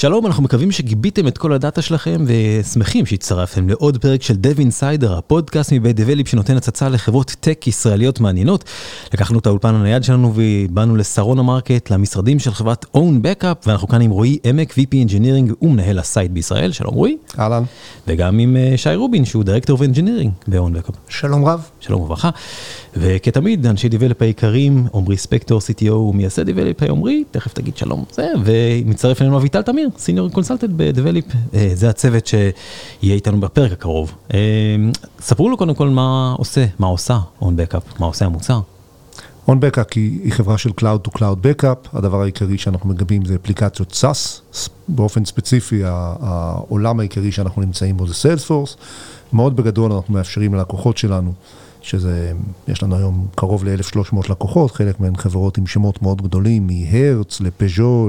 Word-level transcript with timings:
שלום, 0.00 0.26
אנחנו 0.26 0.42
מקווים 0.42 0.72
שגיביתם 0.72 1.28
את 1.28 1.38
כל 1.38 1.52
הדאטה 1.52 1.82
שלכם 1.82 2.24
ושמחים 2.26 3.06
שהצטרפתם 3.06 3.68
לעוד 3.68 3.98
פרק 3.98 4.22
של 4.22 4.34
Dev 4.34 4.58
Insider, 4.58 5.10
הפודקאסט 5.10 5.72
מבית 5.72 5.96
Develeap 5.96 6.28
שנותן 6.28 6.56
הצצה 6.56 6.88
לחברות 6.88 7.36
טק 7.40 7.66
ישראליות 7.66 8.20
מעניינות. 8.20 8.64
לקחנו 9.14 9.38
את 9.38 9.46
האולפן 9.46 9.74
הנייד 9.74 10.04
שלנו 10.04 10.32
ובאנו 10.34 10.96
לשרונה 10.96 11.38
מרקט, 11.38 11.90
למשרדים 11.90 12.38
של 12.38 12.50
חברת 12.50 12.84
Own 12.84 13.24
Backup, 13.24 13.66
ואנחנו 13.66 13.88
כאן 13.88 14.00
עם 14.00 14.10
רועי 14.10 14.38
עמק, 14.44 14.72
VP 14.72 15.08
Engineering 15.08 15.64
ומנהל 15.64 15.98
ה 15.98 16.04
site 16.04 16.30
בישראל. 16.30 16.72
שלום 16.72 16.94
רועי. 16.94 17.16
אהלן. 17.38 17.62
וגם 18.06 18.38
עם 18.38 18.56
אה, 18.56 18.72
שי 18.76 18.94
רובין 18.94 19.24
שהוא 19.24 19.44
Director 19.44 19.70
of 19.70 19.80
Engineering 19.80 20.50
ב-Own 20.50 20.88
Backup. 20.88 20.94
שלום 21.08 21.44
רב. 21.44 21.68
שלום 21.80 22.00
וברכה. 22.00 22.30
וכתמיד, 22.96 23.66
אנשי 23.66 23.88
Develeap 23.88 24.22
העיקריים, 24.22 24.86
עמרי 24.94 25.16
ספקטור, 25.16 25.60
CTO 25.60 25.92
ומייסד 25.92 26.42
Develeap, 26.42 26.82
עמרי, 26.82 27.24
תכף 27.30 27.52
תגיד 27.52 27.76
שלום. 27.76 28.04
זה, 28.12 28.26
ומצטרף 28.44 29.22
אלינו 29.22 29.38
אביטל 29.38 29.62
תמיר, 29.62 29.88
senior 29.98 30.30
consultant 30.30 30.70
ב 30.76 30.81
Develeap, 30.81 31.24
זה 31.74 31.88
הצוות 31.88 32.26
שיהיה 32.26 33.14
איתנו 33.14 33.40
בפרק 33.40 33.72
הקרוב. 33.72 34.14
אה, 34.34 34.38
ספרו 35.20 35.48
לו 35.48 35.56
קודם 35.56 35.74
כל 35.74 35.88
מה 35.88 36.34
עושה, 36.38 36.66
מה 36.78 36.86
עושה 36.86 37.18
On 37.42 37.44
Backup, 37.44 38.00
מה 38.00 38.06
עושה 38.06 38.24
המוצר. 38.24 38.60
Backup 39.48 39.94
היא, 39.94 40.20
היא 40.24 40.32
חברה 40.32 40.58
של 40.58 40.70
Cloud 40.80 41.08
to 41.08 41.10
Cloud 41.18 41.36
Backup, 41.44 41.88
הדבר 41.92 42.22
העיקרי 42.22 42.58
שאנחנו 42.58 42.88
מגבים 42.88 43.24
זה 43.24 43.34
אפליקציות 43.34 43.92
SAS, 44.02 44.68
באופן 44.88 45.24
ספציפי 45.24 45.82
העולם 45.84 47.00
העיקרי 47.00 47.32
שאנחנו 47.32 47.62
נמצאים 47.62 47.96
בו 47.96 48.06
זה 48.06 48.14
Salesforce, 48.14 48.76
מאוד 49.32 49.56
בגדול 49.56 49.92
אנחנו 49.92 50.14
מאפשרים 50.14 50.54
ללקוחות 50.54 50.98
שלנו. 50.98 51.32
שזה, 51.82 52.32
יש 52.68 52.82
לנו 52.82 52.96
היום 52.96 53.26
קרוב 53.34 53.64
ל-1,300 53.64 54.16
לקוחות, 54.30 54.70
חלק 54.70 55.00
מהן 55.00 55.16
חברות 55.16 55.58
עם 55.58 55.66
שמות 55.66 56.02
מאוד 56.02 56.22
גדולים, 56.22 56.66
מהרץ 56.66 57.40
לפז'ו, 57.40 58.08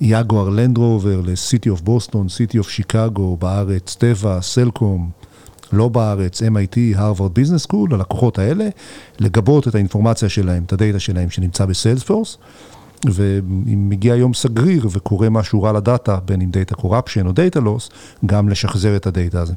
ל 0.00 0.07
Jaguar 0.07 0.48
Land 0.48 0.77
Rover, 0.77 1.20
ל 1.24 1.33
City 1.33 1.68
of 1.68 1.80
Boston, 1.80 2.28
City 2.28 2.58
of 2.58 2.68
Chicago, 2.68 3.36
בארץ, 3.36 3.96
טבע, 3.98 4.40
סלקום, 4.40 5.10
לא 5.72 5.88
בארץ, 5.88 6.42
MIT, 6.42 6.78
Harvard 6.94 7.34
Business 7.34 7.62
School, 7.62 7.94
הלקוחות 7.94 8.38
האלה, 8.38 8.68
לגבות 9.20 9.68
את 9.68 9.74
האינפורמציה 9.74 10.28
שלהם, 10.28 10.62
את 10.66 10.72
הדאטה 10.72 10.98
שלהם 10.98 11.30
שנמצא 11.30 11.66
ב 11.66 11.72
Salesforce. 11.72 12.38
ואם 13.04 13.88
מגיע 13.88 14.14
יום 14.16 14.34
סגריר 14.34 14.88
וקורה 14.90 15.30
משהו 15.30 15.62
רע 15.62 15.72
לדאטה, 15.72 16.18
בין 16.24 16.40
אם 16.40 16.50
data 16.50 16.74
corruption 16.74 17.26
או 17.26 17.32
data 17.32 17.60
loss, 17.60 17.90
גם 18.26 18.48
לשחזר 18.48 18.96
את 18.96 19.06
הדאטה 19.06 19.40
הזה. 19.40 19.54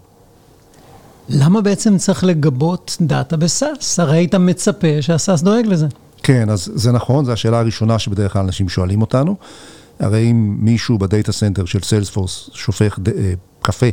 למה 1.29 1.61
בעצם 1.61 1.97
צריך 1.97 2.23
לגבות 2.23 2.97
דאטה 3.01 3.37
ב 3.37 3.47
SaaS? 3.47 3.99
הרי 3.99 4.17
היית 4.17 4.35
מצפה 4.35 5.01
שה 5.01 5.18
SaaS 5.18 5.41
דואג 5.41 5.65
לזה. 5.65 5.87
כן, 6.23 6.49
אז 6.49 6.71
זה 6.75 6.91
נכון, 6.91 7.25
זו 7.25 7.31
השאלה 7.31 7.59
הראשונה 7.59 7.99
שבדרך 7.99 8.33
כלל 8.33 8.41
אנשים 8.41 8.69
שואלים 8.69 9.01
אותנו. 9.01 9.35
הרי 9.99 10.31
אם 10.31 10.57
מישהו 10.59 10.97
ב 10.97 11.04
data 11.04 11.31
center 11.31 11.65
של 11.65 11.79
Salesforce 11.79 12.49
שופך 12.53 12.99
ד, 12.99 13.09
אה, 13.09 13.33
קפה 13.61 13.85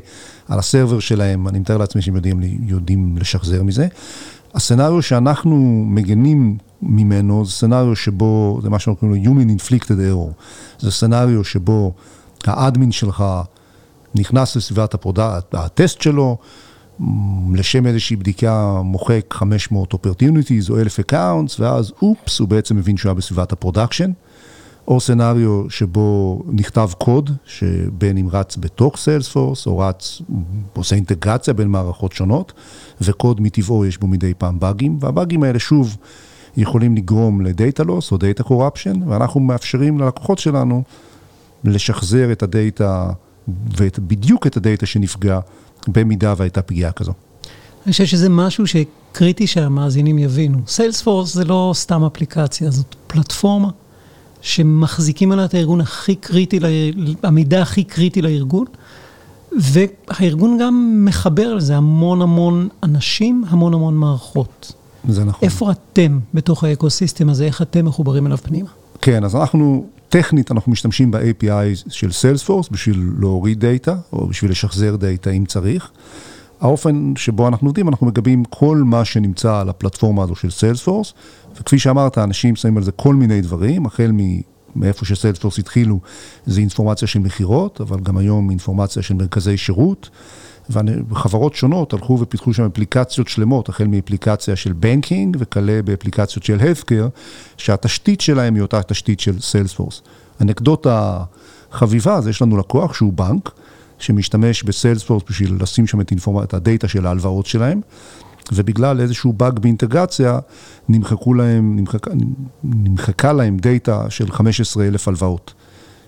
על 0.49 0.59
ה 0.59 0.65
server 0.65 1.01
שלהם, 1.01 1.49
אני 1.49 1.59
מתאר 1.59 1.77
לעצמי 1.77 2.03
שהם 2.03 2.17
יודעים, 2.17 2.41
יודעים 2.67 3.19
לשחזר 3.19 3.63
מזה. 3.63 3.87
ה 4.55 4.60
scenario 4.60 5.03
שאנחנו 5.03 5.85
מגנים 5.87 6.59
ממנו 6.83 7.45
זה 7.45 7.53
scenario 7.53 7.97
שבו, 7.97 8.61
זה 8.63 8.71
מה 8.71 8.79
שאנחנו 8.79 9.01
קוראים 9.01 9.25
לו 9.25 9.33
Human 9.33 9.61
Inflicted 9.61 9.87
Error. 9.89 10.43
זה 10.79 10.91
scenario 10.91 11.45
שבו 11.45 11.93
ה 12.45 12.53
admin 12.53 12.93
שלך 12.93 13.25
נכנס 14.15 14.57
לסביבת 14.57 14.95
ה 14.95 15.01
product, 15.01 15.55
ה 15.55 15.64
test 15.64 16.01
שלו, 16.01 16.37
לשם 17.55 17.87
איזושהי 17.87 18.17
בדיקה 18.17 18.81
מוחק 18.85 19.35
500 19.35 19.95
opportunities 19.95 20.71
או 20.71 20.81
1,000 20.81 21.01
accounts, 21.01 21.57
ואז 21.59 21.93
אופס, 22.03 22.39
הוא 22.39 22.49
בעצם 22.49 22.77
מבין 22.77 22.97
שהוא 22.97 23.11
היה 23.11 23.15
בסביבת 23.15 23.53
ה 23.53 23.58
production. 23.58 24.11
או 24.89 25.01
scenario 25.01 25.71
שבו 25.71 26.43
נכתב 26.49 26.91
קוד, 26.99 27.31
שבין 27.45 28.19
אם 28.19 28.29
רץ 28.33 28.57
בתוך 28.57 28.97
Salesforce, 28.97 29.67
או 29.67 29.79
רץ, 29.79 30.23
עושה 30.73 30.97
אינטגרציה 30.97 31.55
בין 31.55 31.69
מערכות 31.69 32.13
שונות, 32.13 32.53
וקוד 33.01 33.41
מטבעו 33.41 33.87
יש 33.87 33.99
בו 33.99 34.07
מדי 34.07 34.35
פעם 34.39 34.59
באגים, 34.59 34.99
והבאגים 35.01 35.43
האלה 35.43 35.59
שוב 35.59 35.97
יכולים 36.57 36.97
לגרום 36.97 37.41
ל 37.41 37.49
data 37.49 37.83
loss 37.85 38.13
או 38.13 38.17
data 38.17 38.43
corruption, 38.43 39.03
ואנחנו 39.09 39.41
מאפשרים 39.41 40.01
ללקוחות 40.01 40.39
שלנו 40.39 40.83
לשחזר 41.65 42.33
את 42.33 42.43
הדאטה, 42.43 43.11
ובדיוק 43.79 44.47
את 44.47 44.57
הדאטה 44.57 44.87
שנפגע 44.87 45.39
במידה 45.89 46.35
והייתה 46.37 46.63
פגיעה 46.63 46.93
כזו. 46.93 47.13
אני 47.87 47.93
חושב 47.93 48.05
שזה 48.05 48.29
משהו 48.29 48.65
שקריטי 48.67 49.47
שהמאזינים 49.47 50.19
יבינו. 50.19 50.59
Salesforce 50.67 51.35
זה 51.35 51.45
לא 51.45 51.73
סתם 51.75 52.05
אפליקציה, 52.05 52.71
זאת 52.71 52.95
פלטפורמה 53.07 53.69
שמחזיקים 54.41 55.33
עליה 55.33 55.45
את 55.45 55.55
הארגון 55.55 55.81
הכי 55.81 56.15
קריטי, 56.15 56.61
המידע 57.23 57.63
הכי 57.63 57.85
קריטי 57.85 58.23
לארגון, 58.23 58.65
והארגון 59.61 60.59
גם 60.61 61.03
מחבר 61.05 61.55
לזה 61.55 61.77
המון 61.77 62.23
המון 62.23 62.69
אנשים, 62.83 63.45
המון 63.49 63.75
המון 63.75 63.97
מערכות. 63.97 64.73
זה 65.09 65.25
נכון. 65.25 65.41
איפה 65.49 65.71
אתם 65.71 66.19
בתוך 66.35 66.65
האקוסיסטם 66.65 67.29
הזה, 67.29 67.45
איך 67.45 67.63
אתם 67.63 67.85
מחוברים 67.85 68.27
אליו 68.27 68.39
פנימה? 68.39 68.69
כן, 69.01 69.25
אז 69.25 69.37
אנחנו, 69.37 69.87
טכנית 70.09 70.51
אנחנו 70.53 70.73
משתמשים 70.73 71.11
ב-API 71.11 71.91
של 71.91 72.09
Salesforce 72.09 72.69
בשביל 72.71 73.11
להוריד 73.21 73.61
דאטה, 73.61 73.97
או 74.13 74.27
בשביל 74.27 74.51
לשחזר 74.51 74.97
דאטה 74.97 75.31
אם 75.31 75.45
צריך. 75.45 75.91
האופן 76.61 77.13
שבו 77.17 77.49
אנחנו 77.49 77.69
עובדים, 77.69 77.89
אנחנו 77.89 78.07
מגבים 78.07 78.45
כל 78.45 78.77
מה 78.77 79.05
שנמצא 79.05 79.61
על 79.61 79.69
הפלטפורמה 79.69 80.23
הזו 80.23 80.35
של 80.35 80.49
Salesforce, 80.49 81.13
וכפי 81.61 81.79
שאמרת, 81.79 82.19
אנשים 82.19 82.57
שמים 82.57 82.77
על 82.77 82.83
זה 82.83 82.93
כל 82.93 83.15
מיני 83.15 83.41
דברים, 83.41 83.87
החל 83.87 84.13
מאיפה 84.77 85.05
ש 85.05 85.14
Salesforce 85.14 85.59
התחילו, 85.59 86.01
זה 86.47 86.61
אינפורמציה 86.61 87.09
של 87.09 87.19
מכירות, 87.19 87.81
אבל 87.81 88.01
גם 88.01 88.17
היום 88.17 88.51
אינפורמציה 88.51 89.03
של 89.03 89.15
מרכזי 89.15 89.57
שירות. 89.57 90.11
וחברות 90.71 91.55
שונות 91.55 91.93
הלכו 91.93 92.19
ופיתחו 92.21 92.55
שם 92.55 92.65
אפליקציות 92.65 93.29
שלמות, 93.29 93.69
החל 93.69 93.87
מאפליקציה 93.87 94.57
של 94.57 94.73
banking 94.73 95.37
וכלה 95.41 95.83
באפליקציות 95.85 96.45
של 96.45 96.59
healthcare, 96.61 97.11
שהתשתית 97.57 98.21
שלהם 98.21 98.55
היא 98.55 98.63
אותה 98.63 98.83
תשתית 98.83 99.21
של 99.21 99.41
Salesforce. 99.41 100.03
אנקדוטה 100.41 101.25
חביבה, 101.73 102.15
אז 102.15 102.29
יש 102.29 102.43
לנו 102.43 102.57
לקוח 102.57 102.95
שהוא 102.95 103.13
בנק, 103.13 103.51
שמשתמש 103.99 104.63
ב 104.63 104.68
Salesforce 104.68 105.23
בשביל 105.31 105.57
לשים 105.61 105.87
שם 105.87 106.01
את, 106.01 106.11
אינפורמ... 106.11 106.43
את 106.43 106.55
הדאטה 106.55 106.89
של 106.89 107.07
ההלוואות 107.07 107.47
שלהם, 107.47 107.81
ובגלל 108.53 109.01
איזשהו 109.01 109.33
באג 109.33 109.59
באינטגרציה, 109.59 110.39
נמחקו 110.89 111.35
להם, 111.35 111.77
נמחק, 111.77 112.07
נמחקה 112.65 113.33
להם 113.33 113.57
דאטה 113.57 114.11
של 114.11 114.33
15 114.33 114.87
אלף 114.87 115.09
הלוואות. 115.09 115.55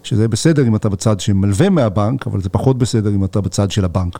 שזה 0.03 0.29
בסדר 0.29 0.67
אם 0.67 0.77
אתה 0.77 0.89
בצד 0.89 1.21
שמלווה 1.21 1.71
מהבנק, 1.71 2.27
אבל 2.27 2.41
זה 2.41 2.49
פחות 2.49 2.79
בסדר 2.79 3.11
אם 3.11 3.25
אתה 3.25 3.41
בצד 3.41 3.71
של 3.71 3.85
הבנק. 3.85 4.19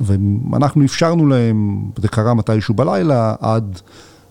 ואנחנו 0.00 0.84
אפשרנו 0.84 1.26
להם, 1.26 1.84
זה 1.96 2.08
קרה 2.08 2.34
מתישהו 2.34 2.74
בלילה, 2.74 3.34
עד 3.40 3.80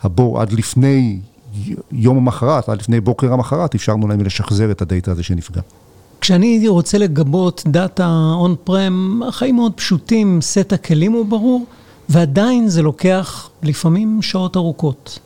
הבור, 0.01 0.41
עד 0.41 0.51
לפני 0.51 1.19
יום 1.91 2.17
המחרת, 2.17 2.69
עד 2.69 2.79
לפני 2.79 3.01
בוקר 3.01 3.33
המחרת, 3.33 3.75
אפשרנו 3.75 4.07
להם 4.07 4.21
לשחזר 4.21 4.71
את 4.71 4.81
הדאטה 4.81 5.11
הזה 5.11 5.23
שנפגע. 5.23 5.61
כשאני 6.21 6.67
רוצה 6.67 6.97
לגבות 6.97 7.63
דאטה 7.67 8.31
און 8.33 8.55
פרם, 8.63 9.21
החיים 9.27 9.55
מאוד 9.55 9.71
פשוטים, 9.75 10.41
סט 10.41 10.73
הכלים 10.73 11.11
הוא 11.11 11.25
ברור, 11.25 11.65
ועדיין 12.09 12.67
זה 12.67 12.81
לוקח 12.81 13.49
לפעמים 13.63 14.21
שעות 14.21 14.57
ארוכות. 14.57 15.19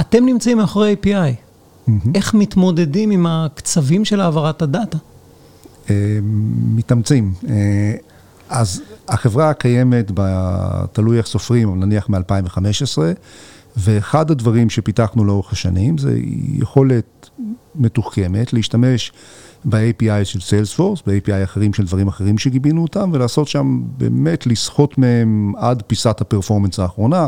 אתם 0.00 0.26
נמצאים 0.26 0.58
מאחורי 0.58 0.96
API. 1.02 1.08
Mm-hmm. 1.08 1.90
איך 2.14 2.34
מתמודדים 2.34 3.10
עם 3.10 3.26
הקצבים 3.26 4.04
של 4.04 4.20
העברת 4.20 4.62
הדאטה? 4.62 4.98
מתאמצים. 6.74 7.32
אה, 7.48 7.94
אז 8.48 8.82
החברה 9.08 9.54
קיימת, 9.54 10.10
תלוי 10.92 11.18
איך 11.18 11.26
סופרים, 11.26 11.80
נניח 11.80 12.08
מ-2015, 12.08 12.98
ואחד 13.76 14.30
הדברים 14.30 14.70
שפיתחנו 14.70 15.24
לאורך 15.24 15.52
השנים 15.52 15.98
זה 15.98 16.18
יכולת 16.58 17.30
מתוחכמת 17.74 18.52
להשתמש 18.52 19.12
ב-API 19.64 20.24
של 20.24 20.38
Salesforce, 20.38 21.02
ב-API 21.06 21.44
אחרים 21.44 21.74
של 21.74 21.84
דברים 21.84 22.08
אחרים 22.08 22.38
שגיבינו 22.38 22.82
אותם, 22.82 23.10
ולעשות 23.12 23.48
שם 23.48 23.82
באמת 23.98 24.46
לסחוט 24.46 24.98
מהם 24.98 25.52
עד 25.56 25.82
פיסת 25.86 26.20
הפרפורמנס 26.20 26.78
האחרונה, 26.78 27.26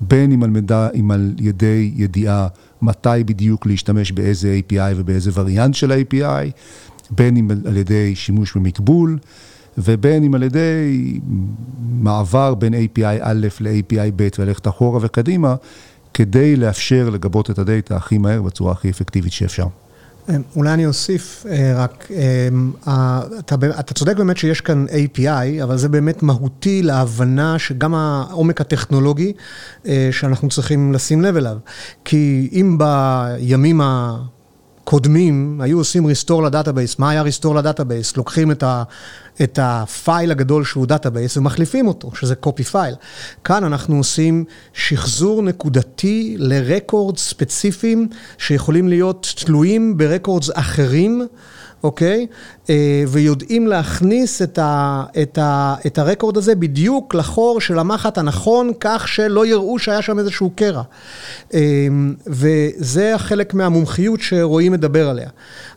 בין 0.00 0.32
אם 0.32 0.42
על, 0.42 0.50
מידע, 0.50 0.88
אם 1.00 1.10
על 1.10 1.34
ידי 1.38 1.92
ידיעה 1.96 2.48
מתי 2.82 3.24
בדיוק 3.26 3.66
להשתמש 3.66 4.12
באיזה 4.12 4.60
API 4.60 4.94
ובאיזה 4.96 5.30
וריאנט 5.34 5.74
של 5.74 5.92
API, 5.92 6.50
בין 7.10 7.36
אם 7.36 7.50
על 7.66 7.76
ידי 7.76 8.14
שימוש 8.14 8.56
במקבול, 8.56 9.18
ובין 9.78 10.24
אם 10.24 10.34
על 10.34 10.42
ידי 10.42 11.20
מעבר 11.92 12.54
בין 12.54 12.74
API 12.74 13.18
א' 13.20 13.46
ל-API 13.60 14.10
ב' 14.16 14.28
וללכת 14.38 14.68
אחורה 14.68 14.98
וקדימה, 15.02 15.54
כדי 16.14 16.56
לאפשר 16.56 17.10
לגבות 17.10 17.50
את 17.50 17.58
הדאטה 17.58 17.96
הכי 17.96 18.18
מהר 18.18 18.42
בצורה 18.42 18.72
הכי 18.72 18.90
אפקטיבית 18.90 19.32
שאפשר. 19.32 19.66
אולי 20.56 20.74
אני 20.74 20.86
אוסיף 20.86 21.46
אה, 21.48 21.72
רק, 21.76 22.08
אה, 22.10 22.48
אתה, 23.38 23.54
אתה 23.80 23.94
צודק 23.94 24.16
באמת 24.16 24.36
שיש 24.36 24.60
כאן 24.60 24.86
API, 24.88 25.62
אבל 25.62 25.76
זה 25.76 25.88
באמת 25.88 26.22
מהותי 26.22 26.82
להבנה 26.82 27.58
שגם 27.58 27.94
העומק 27.94 28.60
הטכנולוגי 28.60 29.32
אה, 29.86 30.08
שאנחנו 30.12 30.48
צריכים 30.48 30.92
לשים 30.92 31.22
לב 31.22 31.36
אליו. 31.36 31.56
כי 32.04 32.48
אם 32.52 32.78
בימים 32.78 33.80
ה... 33.80 34.18
קודמים 34.84 35.60
היו 35.60 35.78
עושים 35.78 36.06
restore 36.06 36.42
ל 36.42 36.48
database, 36.48 36.98
מה 36.98 37.10
היה 37.10 37.22
restore 37.22 37.54
ל 37.54 37.60
database? 37.60 38.16
לוקחים 38.16 38.50
את, 38.50 38.62
ה, 38.62 38.82
את 39.42 39.58
ה 39.62 39.76
file 39.76 40.30
הגדול 40.30 40.64
שהוא 40.64 40.86
database 40.86 41.36
ומחליפים 41.36 41.88
אותו, 41.88 42.10
שזה 42.14 42.34
copy 42.46 42.72
file. 42.72 42.96
כאן 43.44 43.64
אנחנו 43.64 43.96
עושים 43.96 44.44
שחזור 44.72 45.42
נקודתי 45.42 46.36
ל 46.38 46.49
records 46.49 47.28
ספציפיים 47.28 48.08
שיכולים 48.38 48.88
להיות 48.88 49.34
תלויים 49.36 49.96
ב 49.96 50.03
records 50.03 50.50
אחרים. 50.54 51.26
אוקיי? 51.82 52.26
אה, 52.70 53.04
ויודעים 53.08 53.66
להכניס 53.66 54.42
את, 54.42 54.58
ה, 54.58 55.04
את, 55.22 55.38
ה, 55.38 55.74
את 55.86 55.98
ה 55.98 56.03
record 56.03 56.36
הזה 56.36 56.54
בדיוק 56.54 57.14
לחור 57.14 57.60
של 57.60 57.78
המחט 57.78 58.18
הנכון, 58.18 58.70
כך 58.80 59.08
שלא 59.08 59.46
יראו 59.46 59.78
שהיה 59.78 60.02
שם 60.02 60.18
איזשהו 60.18 60.50
קרע. 60.54 60.82
אה, 61.54 61.60
וזה 62.26 63.14
החלק 63.14 63.54
מהמומחיות 63.54 64.20
שרועי 64.20 64.68
מדבר 64.68 65.08
עליה. 65.08 65.28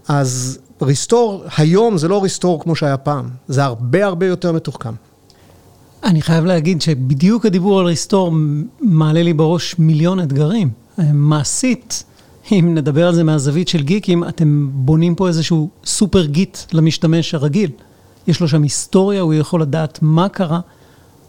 אז 0.08 0.60
ריסטור 0.82 1.44
היום 1.58 1.98
זה 1.98 2.08
לא 2.08 2.24
ריסטור 2.24 2.64
כמו 2.64 2.76
שהיה 2.76 2.98
פעם, 2.98 3.30
זה 3.48 3.64
הרבה 3.64 4.06
הרבה 4.06 4.26
יותר 4.26 4.52
מתוחכם. 4.52 4.94
אני 6.04 6.22
חייב 6.22 6.46
להגיד 6.46 6.82
שבדיוק 6.82 7.46
הדיבור 7.46 7.80
על 7.80 7.86
ריסטור 7.86 8.32
מעלה 8.82 9.24
לי 9.24 9.34
בראש 9.34 9.76
מיליון 9.80 10.20
אתגרים. 10.20 10.70
אה, 11.00 11.04
מעשית, 11.14 12.04
אם 12.52 12.76
נדבר 12.76 13.08
על 13.08 13.16
זה 13.16 13.24
מהזווית 13.24 13.68
של 13.68 13.84
גיקים, 13.84 14.24
אתם 14.24 14.70
בונים 14.74 15.16
פה 15.16 15.28
איזשהו 15.28 15.70
סופר 15.86 16.26
גיט 16.26 16.58
למשתמש 16.74 17.34
הרגיל. 17.34 17.72
יש 18.28 18.42
לו 18.42 18.48
שם 18.48 18.64
היסטוריה, 18.64 19.22
הוא 19.22 19.34
יכול 19.34 19.62
לדעת 19.62 20.00
מה 20.02 20.30
קרה, 20.30 20.60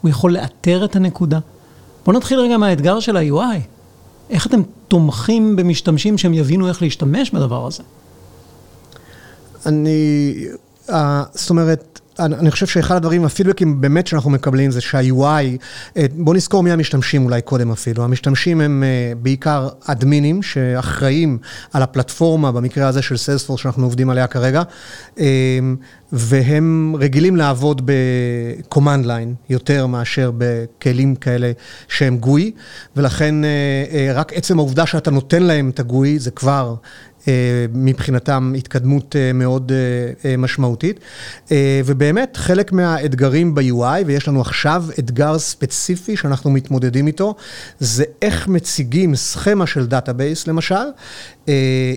הוא 0.00 0.10
יכול 0.10 0.32
לאתר 0.32 0.84
את 0.84 0.96
הנקודה. 0.96 1.38
בואו 2.04 2.16
נתחיל 2.16 2.40
רגע 2.40 2.56
מהאתגר 2.56 3.00
של 3.00 3.16
ה-UI. 3.16 3.60
איך 4.30 4.46
אתם 4.46 4.60
תומכים 4.88 5.56
במשתמשים 5.56 6.18
שהם 6.18 6.34
יבינו 6.34 6.68
איך 6.68 6.82
להשתמש 6.82 7.30
בדבר 7.30 7.66
הזה? 7.66 7.82
אני, 9.66 10.34
זאת 11.34 11.50
אומרת, 11.50 12.00
אני 12.18 12.50
חושב 12.50 12.66
שאחד 12.66 12.96
הדברים, 12.96 13.24
הפידבקים 13.24 13.80
באמת 13.80 14.06
שאנחנו 14.06 14.30
מקבלים 14.30 14.70
זה 14.70 14.80
שה-UI, 14.80 15.58
אה, 15.96 16.06
בואו 16.14 16.36
נזכור 16.36 16.62
מי 16.62 16.70
המשתמשים 16.70 17.24
אולי 17.24 17.42
קודם 17.42 17.70
אפילו. 17.72 18.04
המשתמשים 18.04 18.60
הם 18.60 18.82
אה, 18.82 19.12
בעיקר 19.22 19.68
אדמינים 19.86 20.42
שאחראים 20.42 21.38
על 21.72 21.82
הפלטפורמה, 21.82 22.52
במקרה 22.52 22.88
הזה 22.88 23.02
של 23.02 23.16
סיילספורס 23.16 23.60
שאנחנו 23.60 23.84
עובדים 23.84 24.10
עליה 24.10 24.26
כרגע, 24.26 24.62
אה, 25.18 25.58
והם 26.12 26.96
רגילים 26.98 27.36
לעבוד 27.36 27.82
ב-command 27.90 29.04
line 29.04 29.50
יותר 29.50 29.86
מאשר 29.86 30.30
בכלים 30.38 31.14
כאלה 31.14 31.52
שהם 31.88 32.16
GUI, 32.16 32.52
ולכן 32.96 33.34
רק 34.14 34.32
עצם 34.32 34.58
העובדה 34.58 34.86
שאתה 34.86 35.10
נותן 35.10 35.42
להם 35.42 35.70
את 35.70 35.80
ה 35.81 35.90
GUI 35.90 36.19
זה 36.19 36.30
כבר 36.30 36.74
מבחינתם 37.75 38.52
התקדמות 38.56 39.17
אה, 39.17 39.32
מאוד 39.32 39.73
אה, 40.25 40.37
משמעותית. 40.37 41.00
ובאמת, 41.84 42.37
חלק 42.37 42.73
מהאתגרים 42.73 43.55
ב-UI, 43.55 44.05
ויש 44.06 44.28
לנו 44.28 44.40
עכשיו 44.40 44.84
אתגר 44.99 45.38
ספציפי 45.38 46.17
שאנחנו 46.17 46.50
מתמודדים 46.50 47.06
איתו, 47.06 47.34
זה 47.78 48.05
איך 48.23 48.49
מציגים 48.49 49.17
סכמה 49.17 49.67
של 49.67 49.87
database, 49.87 50.46
למשל, 50.46 50.75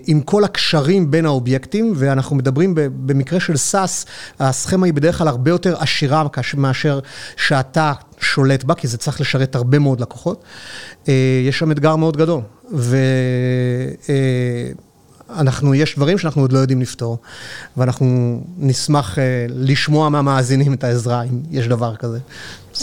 עם 0.06 0.22
כל 0.22 0.44
הקשרים 0.44 1.12
בין 1.12 1.26
האובייקטים, 1.26 1.94
ואנחנו 1.96 2.36
מדברים 2.36 2.74
במקרה 2.76 3.40
של 3.40 3.54
SAS, 3.54 4.08
הסכמה 4.40 4.86
היא 4.86 4.94
בדרך 4.94 5.18
כלל 5.18 5.28
הרבה 5.28 5.52
יותר 5.52 5.76
עשירה 5.80 6.24
מאשר 6.58 7.00
שאתה 7.38 7.94
שולט 8.20 8.64
בה, 8.64 8.74
כי 8.74 8.88
זה 8.88 8.98
צריך 8.98 9.22
לשרת 9.22 9.56
הרבה 9.56 9.80
מאוד 9.80 10.02
לקוחות. 10.02 10.44
יש 11.48 11.60
שם 11.60 11.72
אתגר 11.72 11.96
מאוד 11.96 12.18
גדול. 12.18 12.42
ו... 12.74 12.98
אנחנו, 15.38 15.76
יש 15.76 15.96
דברים 15.96 16.18
שאנחנו 16.18 16.42
עוד 16.42 16.52
לא 16.52 16.60
יודעים 16.60 16.82
לפתור, 16.82 17.18
ואנחנו 17.78 18.40
נשמח 18.58 19.16
uh, 19.16 19.20
לשמוע 19.50 20.10
מהמאזינים 20.10 20.74
את 20.74 20.84
העזרה, 20.84 21.24
אם 21.24 21.40
יש 21.52 21.68
דבר 21.68 21.96
כזה. 21.96 22.20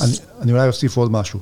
אני, 0.00 0.12
אני 0.40 0.52
אולי 0.52 0.66
אוסיף 0.66 0.96
עוד 0.96 1.12
משהו. 1.12 1.40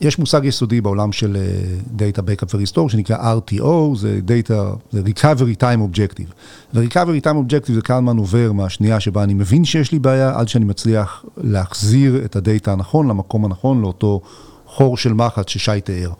יש 0.00 0.18
מושג 0.18 0.44
יסודי 0.44 0.80
בעולם 0.80 1.12
של 1.12 1.36
uh, 1.36 2.00
Data 2.00 2.20
Backup 2.20 2.54
ו-Restore 2.54 2.88
שנקרא 2.88 3.34
RTO, 3.34 3.96
זה 3.96 4.20
Data, 4.26 4.76
זה 4.92 5.02
Recovery 5.06 5.62
Time 5.62 5.96
Objective. 5.96 6.32
ו-Recovery 6.74 7.24
Time 7.24 7.50
Objective 7.50 7.72
זה 7.72 7.80
כמה 7.80 8.12
עובר 8.12 8.52
מהשנייה 8.52 9.00
שבה 9.00 9.22
אני 9.22 9.34
מבין 9.34 9.64
שיש 9.64 9.92
לי 9.92 9.98
בעיה, 9.98 10.38
עד 10.38 10.48
שאני 10.48 10.64
מצליח 10.64 11.24
להחזיר 11.36 12.24
את 12.24 12.36
הדאטה 12.36 12.72
הנכון 12.72 13.08
למקום 13.08 13.44
הנכון, 13.44 13.80
לאותו 13.80 14.20
חור 14.66 14.96
של 14.96 15.12
מחט 15.12 15.48
ששי 15.48 15.80
תיאר. 15.84 16.10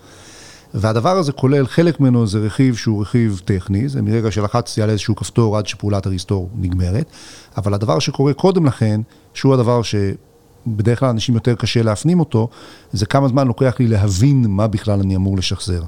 והדבר 0.74 1.16
הזה 1.16 1.32
כולל, 1.32 1.66
חלק 1.66 2.00
ממנו 2.00 2.26
זה 2.26 2.38
רכיב 2.38 2.76
שהוא 2.76 3.02
רכיב 3.02 3.40
טכני, 3.44 3.88
זה 3.88 4.02
מרגע 4.02 4.30
שלחצתי 4.30 4.82
על 4.82 4.90
איזשהו 4.90 5.16
כפתור 5.16 5.58
עד 5.58 5.66
שפעולת 5.66 6.06
הריסטור 6.06 6.48
נגמרת, 6.54 7.06
אבל 7.56 7.74
הדבר 7.74 7.98
שקורה 7.98 8.32
קודם 8.32 8.66
לכן, 8.66 9.00
שהוא 9.34 9.54
הדבר 9.54 9.80
שבדרך 9.82 11.00
כלל 11.00 11.08
אנשים 11.08 11.34
יותר 11.34 11.54
קשה 11.54 11.82
להפנים 11.82 12.20
אותו, 12.20 12.48
זה 12.92 13.06
כמה 13.06 13.28
זמן 13.28 13.46
לוקח 13.46 13.74
לי 13.78 13.86
להבין 13.86 14.46
מה 14.48 14.66
בכלל 14.66 15.00
אני 15.00 15.16
אמור 15.16 15.36
לשחזר. 15.36 15.82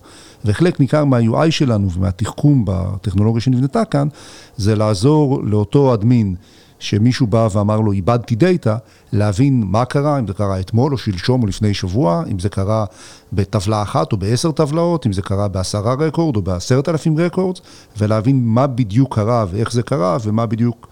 וחלק 0.45 0.81
ניכר 0.81 1.05
מה-UI 1.05 1.51
שלנו 1.51 1.91
ומהתחכום 1.93 2.65
בטכנולוגיה 2.67 3.41
שנבנתה 3.41 3.85
כאן, 3.85 4.09
זה 4.57 4.77
לעזור 4.77 5.43
לאותו 5.45 5.95
אדמין. 5.95 6.35
שמישהו 6.83 7.27
בא 7.27 7.49
ואמר 7.53 7.81
לו, 7.81 7.93
איבדתי 7.93 8.35
דאטה, 8.35 8.77
להבין 9.13 9.65
מה 9.67 9.85
קרה, 9.85 10.19
אם 10.19 10.27
זה 10.27 10.33
קרה 10.33 10.61
אתמול 10.61 10.93
או 10.93 10.99
שלשום 10.99 11.43
או 11.43 11.47
לפני 11.47 11.75
שבוע, 11.75 12.23
אם 12.31 12.39
זה 12.39 12.49
קרה 12.49 12.85
בטבלה 13.33 13.83
אחת 13.83 14.13
או 14.13 14.17
בעשר 14.17 14.53
טבלאות, 14.53 15.07
אם 15.07 15.13
זה 15.13 15.23
קרה 15.23 15.49
בעשרה 15.49 15.95
רקורד 15.95 16.37
או 16.37 16.43
בעשרת 16.43 16.89
אלפים 16.89 17.19
רקורד, 17.19 17.59
ולהבין 17.99 18.41
מה 18.45 18.67
בדיוק 18.67 19.15
קרה 19.15 19.45
ואיך 19.51 19.73
זה 19.73 19.83
קרה 19.83 20.17
ומה 20.25 20.47
בדיוק 20.47 20.89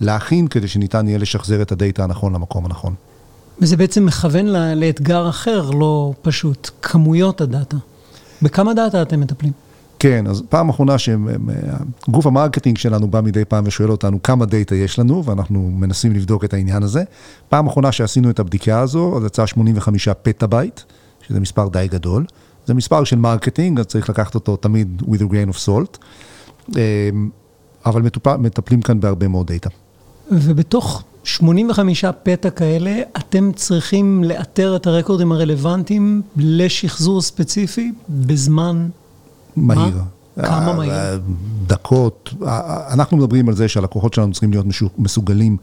להכין 0.00 0.48
כדי 0.48 0.68
שניתן 0.68 1.08
יהיה 1.08 1.18
לשחזר 1.18 1.62
את 1.62 1.72
הדאטה 1.72 2.04
הנכון 2.04 2.34
למקום 2.34 2.64
הנכון. 2.64 2.94
וזה 3.60 3.76
בעצם 3.76 4.06
מכוון 4.06 4.46
לאתגר 4.76 5.28
אחר, 5.28 5.70
לא 5.70 6.12
פשוט, 6.22 6.70
כמויות 6.82 7.40
הדאטה. 7.40 7.76
בכמה 8.42 8.74
דאטה 8.74 9.02
אתם 9.02 9.20
מטפלים? 9.20 9.52
כן, 9.98 10.26
אז 10.26 10.42
פעם 10.48 10.68
אחרונה 10.68 10.96
שגוף 10.98 12.26
ה 12.26 12.31
marketing 12.31 12.78
שלנו 12.78 13.08
בא 13.08 13.20
מדי 13.20 13.44
פעם 13.44 13.64
ושואל 13.66 13.90
אותנו 13.90 14.22
כמה 14.22 14.46
דאטה 14.46 14.74
יש 14.74 14.98
לנו, 14.98 15.24
ואנחנו 15.24 15.70
מנסים 15.74 16.12
לבדוק 16.12 16.44
את 16.44 16.54
העניין 16.54 16.82
הזה. 16.82 17.02
פעם 17.48 17.66
אחרונה 17.66 17.92
שעשינו 17.92 18.30
את 18.30 18.38
הבדיקה 18.38 18.80
הזו, 18.80 19.16
אז 19.16 19.24
יצא 19.24 19.46
85 19.46 20.08
פטה 20.08 20.46
בייט, 20.46 20.80
שזה 21.28 21.40
מספר 21.40 21.68
די 21.68 21.88
גדול. 21.90 22.24
זה 22.66 22.74
מספר 22.74 23.04
של 23.04 23.16
marketing, 23.16 23.80
אז 23.80 23.86
צריך 23.86 24.10
לקחת 24.10 24.34
אותו 24.34 24.56
תמיד 24.56 25.02
with 25.06 25.20
a 25.20 25.32
grain 25.32 25.54
of 25.54 25.66
salt. 25.66 25.98
אמ, 26.68 27.30
אבל 27.86 28.02
מטופ... 28.02 28.26
מטפלים 28.26 28.82
כאן 28.82 29.00
בהרבה 29.00 29.28
מאוד 29.28 29.46
דאטה. 29.46 29.70
ובתוך 30.30 31.02
85 31.24 32.04
פטה 32.22 32.50
כאלה, 32.50 33.00
אתם 33.16 33.52
צריכים 33.52 34.24
לאתר 34.24 34.76
את 34.76 34.86
הרקורדים 34.86 35.32
הרלוונטיים 35.32 36.22
לשחזור 36.36 37.22
ספציפי 37.22 37.92
בזמן 38.08 38.88
מהיר. 39.56 39.98
כמה 40.42 40.72
מהיר? 40.72 40.92
דקות. 41.66 42.34
אנחנו 42.90 43.16
מדברים 43.16 43.48
על 43.48 43.54
זה 43.54 43.68
שהלקוחות 43.68 44.14
שלנו 44.14 44.32
צריכים 44.32 44.50
להיות 44.50 44.66
מסוגלים 44.98 45.56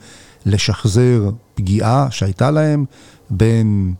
לשחזר 0.46 1.30
פגיעה 1.56 2.08
שהייתה 2.12 2.52
להם 2.52 2.86
בין 3.30 3.94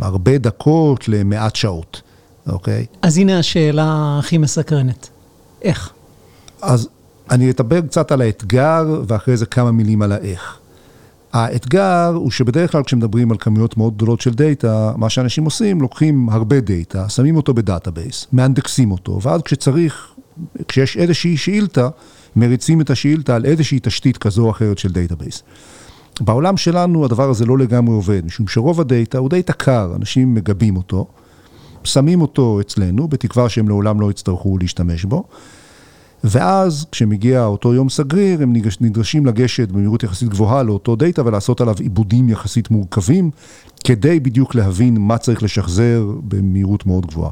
הרבה 0.00 0.38
דקות 0.38 1.08
למעט 1.08 1.56
שעות, 1.56 2.02
אוקיי? 2.48 2.86
אז 3.02 3.18
הנה 3.18 3.38
השאלה 3.38 4.16
הכי 4.18 4.38
מסקרנת. 4.38 5.08
איך? 5.62 5.92
אז 6.62 6.88
אני 7.30 7.50
אדבר 7.50 7.80
קצת 7.80 8.12
על 8.12 8.20
האתגר, 8.20 9.02
ואחרי 9.06 9.36
זה 9.36 9.46
כמה 9.46 9.72
מילים 9.72 10.02
על 10.02 10.12
האיך. 10.12 10.58
האתגר 11.36 12.12
הוא 12.14 12.30
שבדרך 12.30 12.72
כלל 12.72 12.82
כשמדברים 12.82 13.30
על 13.30 13.36
כמויות 13.40 13.76
מאוד 13.76 13.96
גדולות 13.96 14.20
של 14.20 14.34
דאטה, 14.34 14.92
מה 14.96 15.10
שאנשים 15.10 15.44
עושים, 15.44 15.80
לוקחים 15.80 16.28
הרבה 16.28 16.60
דאטה, 16.60 17.08
שמים 17.08 17.36
אותו 17.36 17.54
ב 17.54 17.61
database, 17.61 18.26
מאנדקסים 18.32 18.90
אותו, 18.90 19.22
ואז 19.22 19.42
כשצריך, 19.42 20.14
כשיש 20.68 20.96
איזושהי 20.96 21.36
שאילתה, 21.36 21.88
מריצים 22.36 22.80
את 22.80 22.90
השאילתה 22.90 23.36
על 23.36 23.44
איזושהי 23.44 23.78
תשתית 23.82 24.18
כזו 24.18 24.44
או 24.44 24.50
אחרת 24.50 24.78
של 24.78 24.92
database. 24.92 25.42
בעולם 26.20 26.56
שלנו 26.56 27.04
הדבר 27.04 27.30
הזה 27.30 27.46
לא 27.46 27.58
לגמרי 27.58 27.94
עובד, 27.94 28.24
משום 28.24 28.48
שרוב 28.48 28.80
הדאטה 28.80 29.18
הוא 29.18 29.30
דאטה 29.30 29.52
קר, 29.52 29.92
אנשים 29.96 30.34
מגבים 30.34 30.76
אותו, 30.76 31.06
שמים 31.84 32.20
אותו 32.20 32.60
אצלנו, 32.60 33.08
בתקווה 33.08 33.48
שהם 33.48 33.68
לעולם 33.68 34.00
לא 34.00 34.10
יצטרכו 34.10 34.58
להשתמש 34.58 35.04
בו. 35.04 35.24
ואז 36.24 36.86
כשמגיע 36.92 37.44
אותו 37.44 37.74
יום 37.74 37.88
סגריר, 37.88 38.42
הם 38.42 38.52
נדרשים 38.80 39.26
לגשת 39.26 39.68
במהירות 39.68 40.02
יחסית 40.02 40.28
גבוהה 40.28 40.62
לאותו 40.62 40.96
דאטה 40.96 41.26
ולעשות 41.26 41.60
עליו 41.60 41.74
עיבודים 41.80 42.28
יחסית 42.28 42.70
מורכבים, 42.70 43.30
כדי 43.84 44.20
בדיוק 44.20 44.54
להבין 44.54 44.96
מה 45.00 45.18
צריך 45.18 45.42
לשחזר 45.42 46.06
במהירות 46.28 46.86
מאוד 46.86 47.06
גבוהה. 47.06 47.30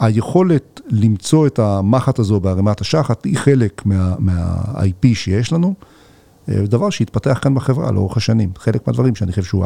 היכולת 0.00 0.80
למצוא 0.88 1.46
את 1.46 1.58
המחט 1.58 2.18
הזו 2.18 2.40
בערימת 2.40 2.80
השחת 2.80 3.24
היא 3.24 3.36
חלק 3.36 3.86
מה, 3.86 4.14
מה-IP 4.18 5.14
שיש 5.14 5.52
לנו, 5.52 5.74
דבר 6.48 6.90
שהתפתח 6.90 7.38
כאן 7.42 7.54
בחברה 7.54 7.92
לאורך 7.92 8.16
השנים. 8.16 8.50
חלק 8.58 8.86
מהדברים 8.86 9.14
שאני 9.14 9.32
חושב 9.32 9.42
שהוא 9.42 9.64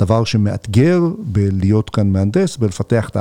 דבר 0.00 0.24
שמאתגר 0.24 1.00
בלהיות 1.18 1.90
כאן 1.90 2.12
מהנדס 2.12 2.56
ולפתח 2.60 3.08
את 3.08 3.16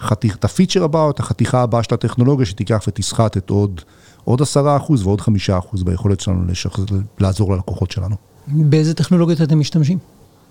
החתיך, 0.00 0.36
את 0.36 0.44
הפיצ'ר 0.44 0.84
הבא 0.84 1.02
או 1.02 1.10
את 1.10 1.20
החתיכה 1.20 1.62
הבאה 1.62 1.82
של 1.82 1.94
הטכנולוגיה 1.94 2.46
שתיקח 2.46 2.84
ותסחט 2.88 3.36
את 3.36 3.50
עוד, 3.50 3.80
עוד 4.24 4.42
עשרה 4.42 4.76
אחוז 4.76 5.06
ועוד 5.06 5.20
חמישה 5.20 5.58
אחוז 5.58 5.82
ביכולת 5.82 6.20
שלנו 6.20 6.44
לשח... 6.48 6.76
לעזור 7.18 7.54
ללקוחות 7.54 7.90
שלנו. 7.90 8.16
באיזה 8.48 8.94
טכנולוגיות 8.94 9.42
אתם 9.42 9.60
משתמשים? 9.60 9.98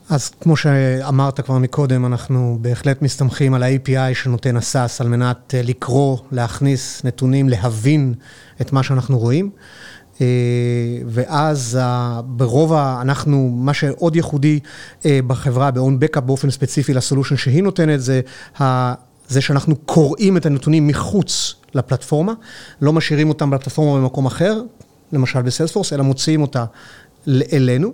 אז 0.10 0.30
כמו 0.30 0.58
שאמרת 0.58 1.40
כבר 1.42 1.58
מקודם, 1.58 2.06
אנחנו 2.06 2.58
בהחלט 2.62 3.02
מסתמכים 3.02 3.54
על 3.54 3.64
ה-API 3.64 4.16
שנותן 4.16 4.58
הסאס 4.58 5.02
על 5.02 5.08
מנת 5.08 5.56
אה, 5.56 5.62
לקרוא, 5.62 6.18
להכניס 6.32 7.06
נתונים, 7.06 7.50
להבין 7.50 8.14
את 8.62 8.74
מה 8.74 8.84
שאנחנו 8.84 9.20
רואים. 9.20 9.50
אה, 10.22 10.28
ואז 11.08 11.80
ברוב 12.26 12.74
ה... 12.74 13.02
אנחנו, 13.02 13.50
מה 13.56 13.74
שעוד 13.74 14.16
ייחודי 14.16 14.60
אה, 15.06 15.20
בחברה, 15.28 15.72
ב-on 15.72 16.04
backup 16.04 16.22
באופן 16.22 16.50
ספציפי 16.50 16.94
לסולושן 16.94 17.38
שהיא 17.38 17.64
נותנת, 17.64 18.02
זה 18.02 18.22
זה 19.28 19.42
שאנחנו 19.42 19.76
קוראים 19.76 20.38
את 20.38 20.46
הנתונים 20.46 20.88
מחוץ 20.88 21.56
לפלטפורמה, 21.74 22.34
לא 22.82 22.94
משאירים 22.94 23.30
אותם 23.30 23.50
בפלטפורמה 23.50 24.02
במקום 24.02 24.26
אחר, 24.26 24.62
למשל 25.14 25.42
בסיילספורס, 25.42 25.94
אלא 25.94 26.04
מוציאים 26.04 26.42
אותה 26.42 26.66
אלינו. 27.54 27.94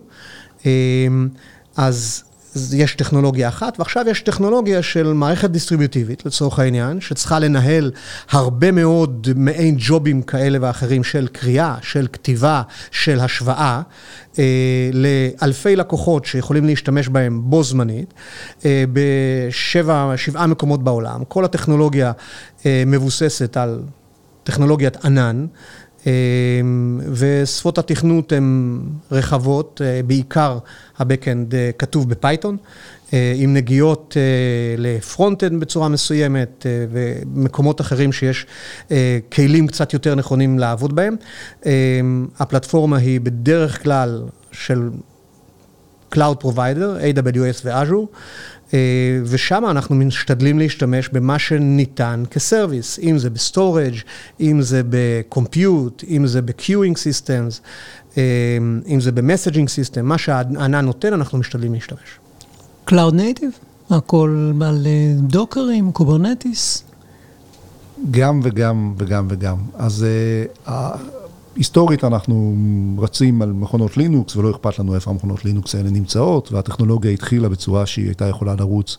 אז 1.77 2.23
יש 2.73 2.95
טכנולוגיה 2.95 3.47
אחת, 3.47 3.79
ועכשיו 3.79 4.05
יש 4.09 4.21
טכנולוגיה 4.21 4.81
של 4.81 5.13
מערכת 5.13 5.49
דיסטריביוטיבית, 5.49 6.25
לצורך 6.25 6.59
העניין, 6.59 7.01
שצריכה 7.01 7.39
לנהל 7.39 7.91
הרבה 8.31 8.71
מאוד 8.71 9.29
מעין 9.35 9.75
ג'ובים 9.79 10.21
כאלה 10.21 10.57
ואחרים 10.61 11.03
של 11.03 11.27
קריאה, 11.31 11.75
של 11.81 12.07
כתיבה, 12.13 12.61
של 12.91 13.19
השוואה, 13.19 13.81
אה, 14.39 14.89
לאלפי 14.93 15.75
לקוחות 15.75 16.25
שיכולים 16.25 16.65
להשתמש 16.65 17.07
בהם 17.07 17.41
בו 17.43 17.63
זמנית, 17.63 18.13
אה, 18.65 18.83
בשבע, 18.93 20.13
שבעה 20.15 20.47
מקומות 20.47 20.83
בעולם. 20.83 21.23
כל 21.27 21.45
הטכנולוגיה 21.45 22.11
אה, 22.65 22.83
מבוססת 22.85 23.57
על 23.57 23.81
טכנולוגיית 24.43 25.05
ענן. 25.05 25.45
אמ, 26.05 26.99
ושפות 27.11 27.77
התכנות 27.77 28.31
הן 28.31 28.79
רחבות, 29.11 29.81
אה, 29.83 30.01
בעיקר 30.05 30.57
ה-Backend 30.97 31.53
אה, 31.53 31.69
כתוב 31.77 32.09
בפייתון, 32.09 32.57
אה, 33.13 33.33
עם 33.35 33.53
נגיעות 33.53 34.17
ל 34.77 34.85
front-end 34.85 35.59
בצורה 35.59 35.89
מסוימת 35.89 36.65
ומקומות 36.91 37.81
אחרים 37.81 38.11
שיש 38.11 38.45
כלים 39.31 39.67
קצת 39.67 39.93
יותר 39.93 40.15
נכונים 40.15 40.59
לעבוד 40.59 40.95
בהם. 40.95 41.15
הפלטפורמה 42.39 42.97
היא 42.97 43.21
בדרך 43.21 43.83
כלל 43.83 44.23
של 44.51 44.89
Cloud 46.15 46.43
Provider, 46.43 47.01
AWS 47.01 47.61
ו-Azure. 47.65 48.17
אה, 48.73 48.79
ושם 49.25 49.63
אנחנו 49.65 49.95
משתדלים 49.95 50.59
להשתמש 50.59 51.09
במה 51.09 51.39
שניתן 51.39 52.23
כ 52.31 52.45
service, 52.45 52.99
אם 52.99 53.17
זה 53.17 53.29
ב 53.29 53.36
storage, 53.36 53.95
אם 54.39 54.61
זה 54.61 54.81
ב 54.89 55.02
compute, 55.02 56.03
אם 56.09 56.27
זה 56.27 56.41
ב 56.41 56.47
queueing 56.47 56.97
systems, 56.97 57.61
אה, 58.17 58.23
אם 58.87 59.01
זה 59.01 59.11
ב 59.11 59.17
messaging 59.17 59.69
system, 59.69 60.05
מה 60.05 60.17
שהענן 60.17 60.85
נותן, 60.85 61.13
אנחנו 61.13 61.37
משתדלים 61.37 61.73
להשתמש. 61.73 62.19
Cloud 62.87 63.13
Native? 63.13 63.91
הכל 63.95 64.51
על 64.65 64.87
Dockerים, 65.17 65.91
Kubernetes? 65.91 66.83
גם 68.11 68.39
וגם 68.43 68.93
וגם 68.97 69.27
וגם. 69.29 69.57
אז 69.73 70.05
uh, 70.67 70.69
היסטורית 71.55 72.03
אנחנו 72.03 72.55
רצים 72.97 73.41
על 73.41 73.51
מכונות 73.51 73.97
לינוקס 73.97 74.35
ולא 74.35 74.51
אכפת 74.51 74.79
לנו 74.79 74.95
איפה 74.95 75.11
המכונות 75.11 75.45
לינוקס 75.45 75.75
האלה 75.75 75.89
נמצאות 75.89 76.51
והטכנולוגיה 76.51 77.11
התחילה 77.11 77.49
בצורה 77.49 77.85
שהיא 77.85 78.05
הייתה 78.05 78.25
יכולה 78.25 78.55
לרוץ 78.55 78.97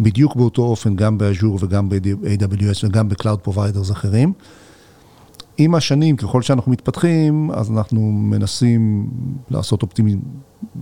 בדיוק 0.00 0.36
באותו 0.36 0.62
אופן 0.62 0.96
גם 0.96 1.18
ב-Azure 1.18 1.58
וגם 1.60 1.88
ב-AWS 1.88 2.84
וגם 2.84 3.08
ב-Cloud 3.08 3.48
Providers 3.48 3.92
אחרים. 3.92 4.32
עם 5.58 5.74
השנים, 5.74 6.16
ככל 6.16 6.42
שאנחנו 6.42 6.72
מתפתחים, 6.72 7.50
אז 7.50 7.70
אנחנו 7.70 8.12
מנסים 8.12 9.10
לעשות 9.50 9.82
אופטימיז, 9.82 10.16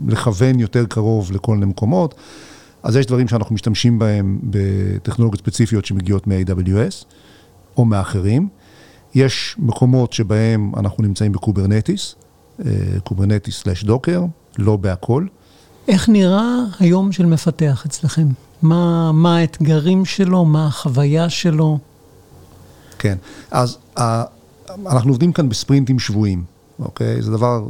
לכוון 0.07 0.61
יותר 0.61 0.87
קרוב 0.87 1.33
לכל 1.33 1.55
מיני 1.55 1.67
מקומות. 1.67 2.15
אז 2.83 2.97
יש 2.97 3.07
דברים 3.07 3.29
שאנחנו 3.29 3.55
משתמשים 3.55 3.99
בהם 3.99 4.39
בטכנולוגיות 4.43 5.41
ספציפיות 5.41 5.85
שמגיעות 5.85 6.27
מ-AWS 6.27 7.05
או 7.77 7.85
מאחרים. 7.85 8.49
יש 9.15 9.57
מקומות 9.59 10.13
שבהם 10.13 10.73
אנחנו 10.77 11.03
נמצאים 11.03 11.33
ב-Kubernetes, 11.33 12.15
אה, 12.65 12.71
Kubernetes 13.05 13.63
slash 13.63 13.85
Docker, 13.85 14.25
לא 14.59 14.77
בהכל. 14.77 15.27
איך 15.89 16.09
נראה 16.09 16.65
היום 16.81 17.13
של 17.13 17.27
מפתח 17.27 17.83
אצלכם? 17.87 18.29
מה, 18.63 19.13
מה 19.13 19.37
האתגרים 19.37 20.05
שלו, 20.05 20.45
מה 20.45 20.67
החוויה 20.67 21.31
שלו? 21.31 21.79
כן, 22.99 23.19
אז 23.51 23.79
אנחנו 24.87 25.11
עובדים 25.11 25.33
כאן 25.33 25.49
בספרינטים 25.49 25.99
שבועיים, 25.99 26.45
אוקיי? 26.79 27.23
זה 27.23 27.31
דבר 27.31 27.65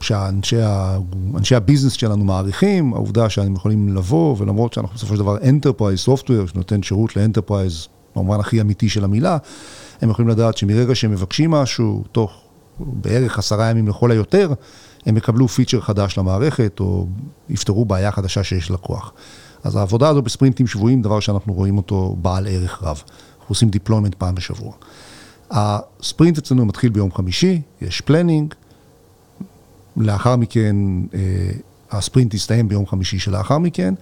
שאנשי 0.00 1.54
ה-business 1.56 1.92
שלנו 1.92 2.24
מעריכים, 2.24 2.94
העובדה 2.94 3.30
שהם 3.30 3.54
יכולים 3.54 3.96
לבוא, 3.96 4.36
ולמרות 4.38 4.72
שאנחנו 4.72 4.96
בסופו 4.96 5.14
של 5.14 5.20
דבר 5.20 5.36
enterprise 5.48 5.98
software, 5.98 6.46
שנותן 6.46 6.82
שירות 6.82 7.16
ל-enterprise, 7.16 7.88
במובן 8.16 8.40
הכי 8.40 8.60
אמיתי 8.60 8.88
של 8.88 9.04
המילה, 9.04 9.38
הם 10.02 10.10
יכולים 10.10 10.28
לדעת 10.28 10.56
שמרגע 10.56 10.94
שהם 10.94 11.10
מבקשים 11.10 11.50
משהו, 11.50 12.04
תוך 12.12 12.42
בערך 12.78 13.38
עשרה 13.38 13.70
ימים 13.70 13.88
לכל 13.88 14.10
היותר, 14.10 14.52
הם 15.06 15.16
יקבלו 15.16 15.48
feature 15.48 15.80
חדש 15.80 16.18
למערכת, 16.18 16.80
או 16.80 17.06
יפתרו 17.48 17.84
בעיה 17.84 18.12
חדשה 18.12 18.44
שיש 18.44 18.70
לקוח. 18.70 19.12
אז 19.64 19.76
העבודה 19.76 20.08
הזו 20.08 20.22
בספרינטים 20.22 20.66
שבועיים, 20.66 21.02
דבר 21.02 21.20
שאנחנו 21.20 21.52
רואים 21.52 21.76
אותו 21.76 22.16
בעל 22.22 22.46
ערך 22.46 22.82
רב. 22.82 23.02
אנחנו 23.38 23.46
עושים 23.48 23.68
deployment 23.68 24.14
פעם 24.14 24.34
בשבוע. 24.34 24.72
ה-sprint 25.50 26.38
אצלנו 26.38 26.66
מתחיל 26.66 26.90
ביום 26.90 27.12
חמישי, 27.12 27.60
יש 27.80 28.00
planning, 28.00 28.54
לאחר 29.96 30.36
מכן 30.36 30.76
אה, 31.14 31.18
ה-sprint 31.90 32.34
יסתיים 32.34 32.68
ביום 32.68 32.86
חמישי 32.86 33.18
שלאחר 33.18 33.58
מכן. 33.58 33.94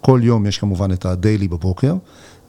כל 0.00 0.20
יום 0.22 0.46
יש 0.46 0.58
כמובן 0.58 0.92
את 0.92 1.04
ה-daily 1.04 1.48
בבוקר. 1.48 1.94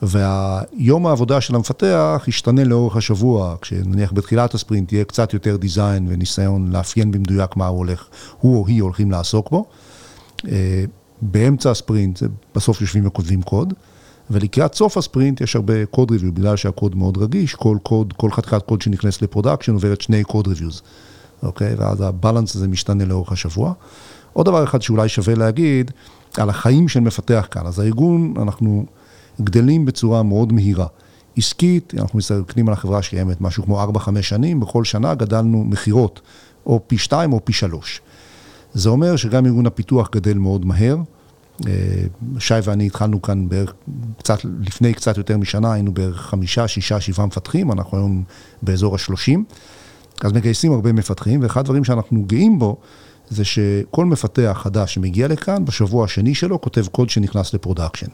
והיום 0.02 1.06
העבודה 1.06 1.40
של 1.40 1.54
המפתח 1.54 2.24
ישתנה 2.28 2.64
לאורך 2.64 2.96
השבוע, 2.96 3.56
כשנניח 3.60 4.12
בתחילת 4.12 4.54
ה-sprint 4.54 4.92
יהיה 4.92 5.04
קצת 5.04 5.34
יותר 5.34 5.56
design 5.56 6.06
וניסיון 6.08 6.72
לאפיין 6.72 7.10
במדויק 7.10 7.56
מה 7.56 7.66
הוא 7.66 7.78
הולך, 7.78 8.06
הוא 8.40 8.60
או 8.60 8.66
היא 8.66 8.82
הולכים 8.82 9.10
לעסוק 9.10 9.50
בו. 9.50 9.64
אה, 10.48 10.84
באמצע 11.22 11.70
הספרינט 11.70 12.22
בסוף 12.54 12.80
יושבים 12.80 13.06
וכותבים 13.06 13.42
קוד, 13.42 13.74
ולקראת 14.30 14.74
סוף 14.74 14.96
ה-sprint 14.96 15.40
יש 15.40 15.56
הרבה 15.56 15.86
code 15.86 16.10
review, 16.10 16.32
בגלל 16.32 16.56
שהקוד 16.56 16.96
מאוד 16.96 17.18
רגיש, 17.18 17.54
כל 17.54 17.78
קוד, 17.82 18.12
כל 18.16 18.30
חתיכת 18.30 18.62
קוד 18.62 18.82
שנכנס 18.82 19.22
ל-production 19.22 19.72
עוברת 19.72 20.00
שני 20.00 20.24
code 20.24 20.46
reviews, 20.46 20.82
אוקיי? 21.42 21.74
ואז 21.74 22.00
ה-balance 22.00 22.56
הזה 22.56 22.68
משתנה 22.68 23.04
לאורך 23.04 23.32
השבוע. 23.32 23.72
עוד 24.32 24.46
דבר 24.46 24.64
אחד 24.64 24.82
שאולי 24.82 25.08
שווה 25.08 25.34
להגיד, 25.34 25.90
על 26.36 26.50
החיים 26.50 26.88
של 26.88 27.00
מפתח 27.00 27.46
כאן. 27.50 27.66
אז 27.66 27.78
הארגון, 27.78 28.34
אנחנו 28.42 28.86
גדלים 29.40 29.84
בצורה 29.84 30.22
מאוד 30.22 30.52
מהירה. 30.52 30.86
עסקית, 31.36 31.94
אנחנו 31.98 32.18
מסתכלים 32.18 32.68
על 32.68 32.72
החברה 32.72 33.02
שקיימת 33.02 33.40
משהו 33.40 33.64
כמו 33.64 33.84
4-5 33.84 34.22
שנים, 34.22 34.60
בכל 34.60 34.84
שנה 34.84 35.14
גדלנו 35.14 35.64
מכירות 35.64 36.20
או 36.66 36.80
פי 36.86 36.98
2 36.98 37.32
או 37.32 37.44
פי 37.44 37.52
3. 37.52 38.00
זה 38.74 38.88
אומר 38.88 39.16
שגם 39.16 39.46
ארגון 39.46 39.66
הפיתוח 39.66 40.10
גדל 40.12 40.34
מאוד 40.34 40.66
מהר. 40.66 40.96
אה, 41.66 41.72
שי 42.38 42.54
ואני 42.64 42.86
התחלנו 42.86 43.22
כאן 43.22 43.48
בערך, 43.48 43.72
קצת, 44.18 44.38
לפני 44.60 44.94
קצת 44.94 45.16
יותר 45.16 45.38
משנה, 45.38 45.72
היינו 45.72 45.94
בערך 45.94 46.20
חמישה, 46.20 46.68
שישה, 46.68 47.00
שבעה 47.00 47.26
מפתחים, 47.26 47.72
אנחנו 47.72 47.98
היום 47.98 48.24
באזור 48.62 48.94
השלושים. 48.94 49.44
אז 50.24 50.32
מגייסים 50.32 50.72
הרבה 50.72 50.92
מפתחים, 50.92 51.42
ואחד 51.42 51.60
הדברים 51.60 51.84
שאנחנו 51.84 52.24
גאים 52.26 52.58
בו, 52.58 52.76
זה 53.30 53.44
שכל 53.44 54.04
מפתח 54.04 54.60
חדש 54.62 54.94
שמגיע 54.94 55.28
לכאן, 55.28 55.64
בשבוע 55.64 56.04
השני 56.04 56.34
שלו 56.34 56.60
כותב 56.60 56.86
קוד 56.86 57.10
שנכנס 57.10 57.54
ל-production. 57.54 58.06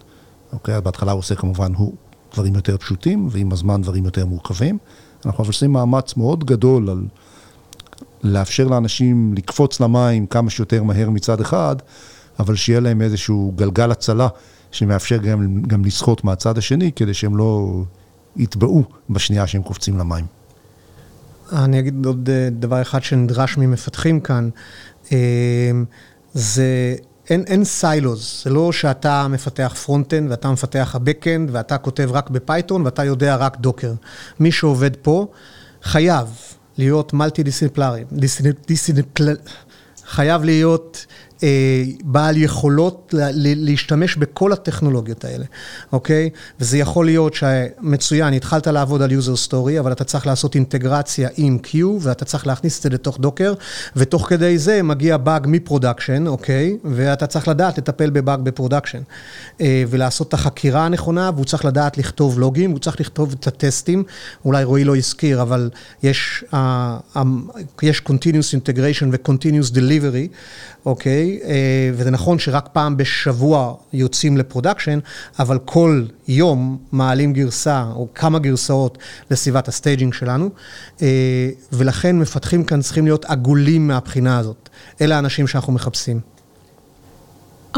אוקיי? 0.52 0.80
בהתחלה 0.80 1.12
הוא 1.12 1.18
עושה 1.18 1.34
כמובן 1.34 1.74
הוא 1.74 1.94
דברים 2.34 2.54
יותר 2.54 2.76
פשוטים, 2.76 3.28
ועם 3.30 3.52
הזמן 3.52 3.82
דברים 3.82 4.04
יותר 4.04 4.26
מורכבים. 4.26 4.78
אנחנו 5.26 5.44
עושים 5.44 5.72
מאמץ 5.72 6.16
מאוד 6.16 6.44
גדול 6.44 6.90
על 6.90 7.06
לאפשר 8.22 8.66
לאנשים 8.66 9.34
לקפוץ 9.36 9.80
למים 9.80 10.26
כמה 10.26 10.50
שיותר 10.50 10.82
מהר 10.82 11.10
מצד 11.10 11.40
אחד, 11.40 11.76
אבל 12.38 12.56
שיהיה 12.56 12.80
להם 12.80 13.02
איזשהו 13.02 13.52
גלגל 13.56 13.90
הצלה 13.90 14.28
שמאפשר 14.70 15.16
גם, 15.16 15.62
גם 15.62 15.84
לשחות 15.84 16.24
מהצד 16.24 16.58
השני, 16.58 16.92
כדי 16.92 17.14
שהם 17.14 17.36
לא 17.36 17.82
יטבעו 18.36 18.84
בשנייה 19.10 19.46
שהם 19.46 19.62
קופצים 19.62 19.98
למים. 19.98 20.24
אני 21.52 21.78
אגיד 21.78 22.06
עוד 22.06 22.30
אה, 22.32 22.48
דבר 22.50 22.82
אחד 22.82 23.02
שנדרש 23.02 23.56
ממפתחים 23.56 24.20
כאן, 24.20 24.48
אה, 25.12 25.70
זה 26.34 26.94
אין, 27.30 27.44
אין 27.46 27.64
silos, 27.64 28.42
זה 28.44 28.50
לא 28.50 28.72
שאתה 28.72 29.26
מפתח 29.28 29.74
front-end 29.84 30.30
ואתה 30.30 30.50
מפתח 30.50 30.92
ה-back-end 30.94 31.48
ואתה 31.52 31.78
כותב 31.78 32.08
רק 32.12 32.30
ב-Python 32.30 32.82
ואתה 32.82 33.04
יודע 33.04 33.36
רק 33.36 33.56
Docker. 33.56 33.92
מי 34.40 34.52
שעובד 34.52 34.96
פה 34.96 35.26
חייב 35.82 36.28
להיות 36.78 37.12
מולטי 37.12 37.42
דיסציפלינרי, 37.42 38.04
חייב 40.06 40.44
להיות 40.44 41.06
בעל 42.04 42.36
יכולות 42.36 43.14
להשתמש 43.36 44.16
בכל 44.16 44.52
הטכנולוגיות 44.52 45.24
האלה, 45.24 45.44
אוקיי? 45.92 46.30
וזה 46.60 46.78
יכול 46.78 47.04
להיות 47.06 47.34
שמצוין, 47.34 48.34
התחלת 48.34 48.66
לעבוד 48.66 49.02
על 49.02 49.10
user 49.10 49.48
story, 49.48 49.80
אבל 49.80 49.92
אתה 49.92 50.04
צריך 50.04 50.26
לעשות 50.26 50.54
אינטגרציה 50.54 51.28
עם 51.36 51.58
queue, 51.64 51.76
ואתה 52.00 52.24
צריך 52.24 52.46
להכניס 52.46 52.78
את 52.78 52.82
זה 52.82 52.90
לתוך 52.90 53.20
Docker, 53.20 53.54
ותוך 53.96 54.28
כדי 54.28 54.58
זה 54.58 54.82
מגיע 54.82 55.16
באג 55.16 55.46
מ-production, 55.50 56.26
אוקיי? 56.26 56.76
ואתה 56.84 57.26
צריך 57.26 57.48
לדעת 57.48 57.78
לטפל 57.78 58.10
בבאג 58.10 58.40
ב-production, 58.40 59.00
ולעשות 59.60 60.28
את 60.28 60.34
החקירה 60.34 60.86
הנכונה, 60.86 61.30
והוא 61.34 61.44
צריך 61.44 61.64
לדעת 61.64 61.98
לכתוב 61.98 62.38
לוגים, 62.38 62.70
הוא 62.70 62.78
צריך 62.78 63.00
לכתוב 63.00 63.34
את 63.40 63.46
הטסטים, 63.46 64.04
אולי 64.44 64.64
רועי 64.64 64.84
לא 64.84 64.96
הזכיר, 64.96 65.42
אבל 65.42 65.70
יש, 66.02 66.44
uh, 66.50 66.54
um, 67.16 67.18
יש 67.82 68.02
Continuous 68.08 68.56
Integration 68.58 69.06
ו-Continuous 69.12 69.74
Delivery, 69.74 70.28
אוקיי? 70.86 71.31
Uh, 71.40 71.44
וזה 71.94 72.10
נכון 72.10 72.38
שרק 72.38 72.68
פעם 72.72 72.96
בשבוע 72.96 73.74
יוצאים 73.92 74.36
ל-production, 74.36 74.98
אבל 75.38 75.58
כל 75.58 76.04
יום 76.28 76.78
מעלים 76.92 77.32
גרסה, 77.32 77.84
או 77.94 78.08
כמה 78.14 78.38
גרסאות 78.38 78.98
לסביבת 79.30 79.68
ה-staging 79.68 80.14
שלנו, 80.14 80.50
uh, 80.98 81.02
ולכן 81.72 82.18
מפתחים 82.18 82.64
כאן 82.64 82.82
צריכים 82.82 83.04
להיות 83.04 83.24
עגולים 83.24 83.88
מהבחינה 83.88 84.38
הזאת. 84.38 84.68
אלה 85.00 85.16
האנשים 85.16 85.46
שאנחנו 85.46 85.72
מחפשים. 85.72 86.20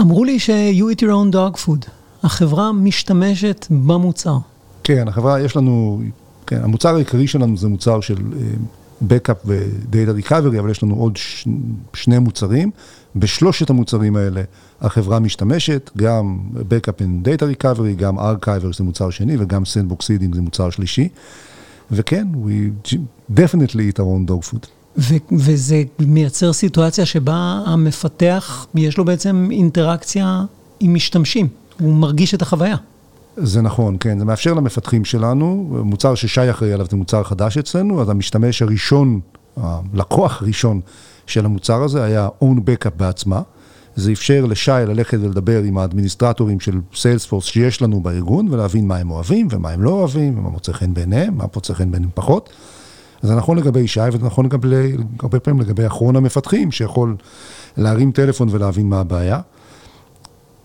אמרו 0.01 0.25
לי 0.25 0.39
ש-you 0.39 0.97
eat 0.97 1.01
your 1.01 1.11
own 1.11 1.35
dog 1.35 1.67
food. 1.67 1.89
החברה 2.23 2.73
משתמשת 2.73 3.67
במוצר. 3.71 4.37
כן, 4.85 5.09
החברה, 5.09 5.41
יש 5.41 5.57
לנו, 5.57 6.03
כן, 6.47 6.61
המוצר 6.65 6.95
העיקרי 6.95 7.27
שלנו 7.27 7.57
זה 7.57 7.69
מוצר 7.69 8.01
של 8.01 8.17
Backup 9.09 9.47
ו-Data 9.47 10.27
Recovery, 10.27 10.59
אבל 10.59 10.71
יש 10.71 10.83
לנו 10.83 10.95
עוד 10.95 11.17
ש, 11.17 11.49
שני 11.95 12.19
מוצרים. 12.19 12.71
בשלושת 13.17 13.71
המוצרים 13.71 14.17
האלה 14.17 14.43
החברה 14.81 15.19
משתמשת, 15.19 15.91
גם 15.97 16.39
Backup 16.55 17.01
and 17.01 17.27
Data 17.27 17.43
Recovery, 17.43 17.97
גם 17.97 18.19
Archiver 18.19 18.77
זה 18.77 18.85
מוצר 18.85 19.11
שני, 19.11 19.37
וגם 19.39 19.63
Sandbox 19.63 19.97
Seeding 19.97 20.35
זה 20.35 20.43
מוצר 20.43 20.71
שלישי. 20.71 21.09
וכן, 21.91 22.27
we 22.47 22.91
definitely 23.33 23.93
eat 23.93 23.99
our 23.99 24.01
own 24.01 24.31
dog 24.31 24.51
food. 24.51 24.67
ו- 24.99 25.35
וזה 25.39 25.83
מייצר 25.99 26.53
סיטואציה 26.53 27.07
שבה 27.07 27.63
המפתח, 27.67 28.67
יש 28.75 28.99
לו 28.99 29.05
בעצם 29.05 29.49
אינטראקציה 29.51 30.45
עם 30.81 30.95
משתמשים, 30.95 31.49
הוא 31.81 31.95
מרגיש 31.95 32.35
את 32.35 32.43
החוויה. 32.43 32.77
זה 33.37 33.63
נכון, 33.63 33.97
כן, 34.01 34.19
זה 34.19 34.25
מאפשר 34.25 34.55
למפתחים 34.55 35.05
שלנו, 35.05 35.77
מוצר 35.85 36.15
ששי 36.15 36.51
אחראי 36.51 36.73
עליו 36.73 36.87
זה 36.91 36.97
מוצר 36.97 37.23
חדש 37.23 37.59
אצלנו, 37.59 38.03
אז 38.03 38.09
המשתמש 38.09 38.63
הראשון, 38.63 39.21
הלקוח 39.57 40.43
הראשון 40.43 40.81
של 41.27 41.45
המוצר 41.45 41.83
הזה 41.83 42.05
היה 42.05 42.29
own 42.43 42.59
backup 42.59 42.91
בעצמה. 42.97 43.43
זה 43.97 44.13
אפשר 44.13 44.45
לשי 44.47 44.71
ללכת 44.71 45.19
ולדבר 45.21 45.63
עם 45.63 45.79
האדמיניסטרטורים 45.79 46.61
של 46.61 46.81
סיילספורס 46.95 47.45
שיש 47.45 47.83
לנו 47.83 48.01
בארגון 48.01 48.49
ולהבין 48.51 48.89
מה 48.89 48.97
הם 48.97 49.11
אוהבים 49.11 49.49
ומה 49.51 49.71
הם 49.71 49.83
לא 49.83 49.91
אוהבים 49.91 50.39
ומה 50.39 50.49
מוצא 50.49 50.73
חן 50.73 50.95
בעיניהם, 50.95 51.37
מה 51.37 51.45
מוצא 51.55 51.75
חן 51.75 51.91
בעיניהם 51.91 52.11
פחות. 52.15 52.51
זה 53.23 53.35
נכון 53.35 53.59
לגבי 53.59 53.89
שי 53.89 54.01
וזה 54.13 54.27
נכון 54.27 54.47
לגבי, 54.47 54.93
הרבה 55.23 55.41
פעמים 55.41 55.61
לגבי 55.61 55.87
אחרון 55.87 56.17
המפתחים 56.17 56.71
שיכול 56.71 57.17
להרים 57.77 58.13
טלפון 58.13 58.49
ולהבין 58.51 58.89
מה 58.89 59.01
הבעיה. 59.01 59.41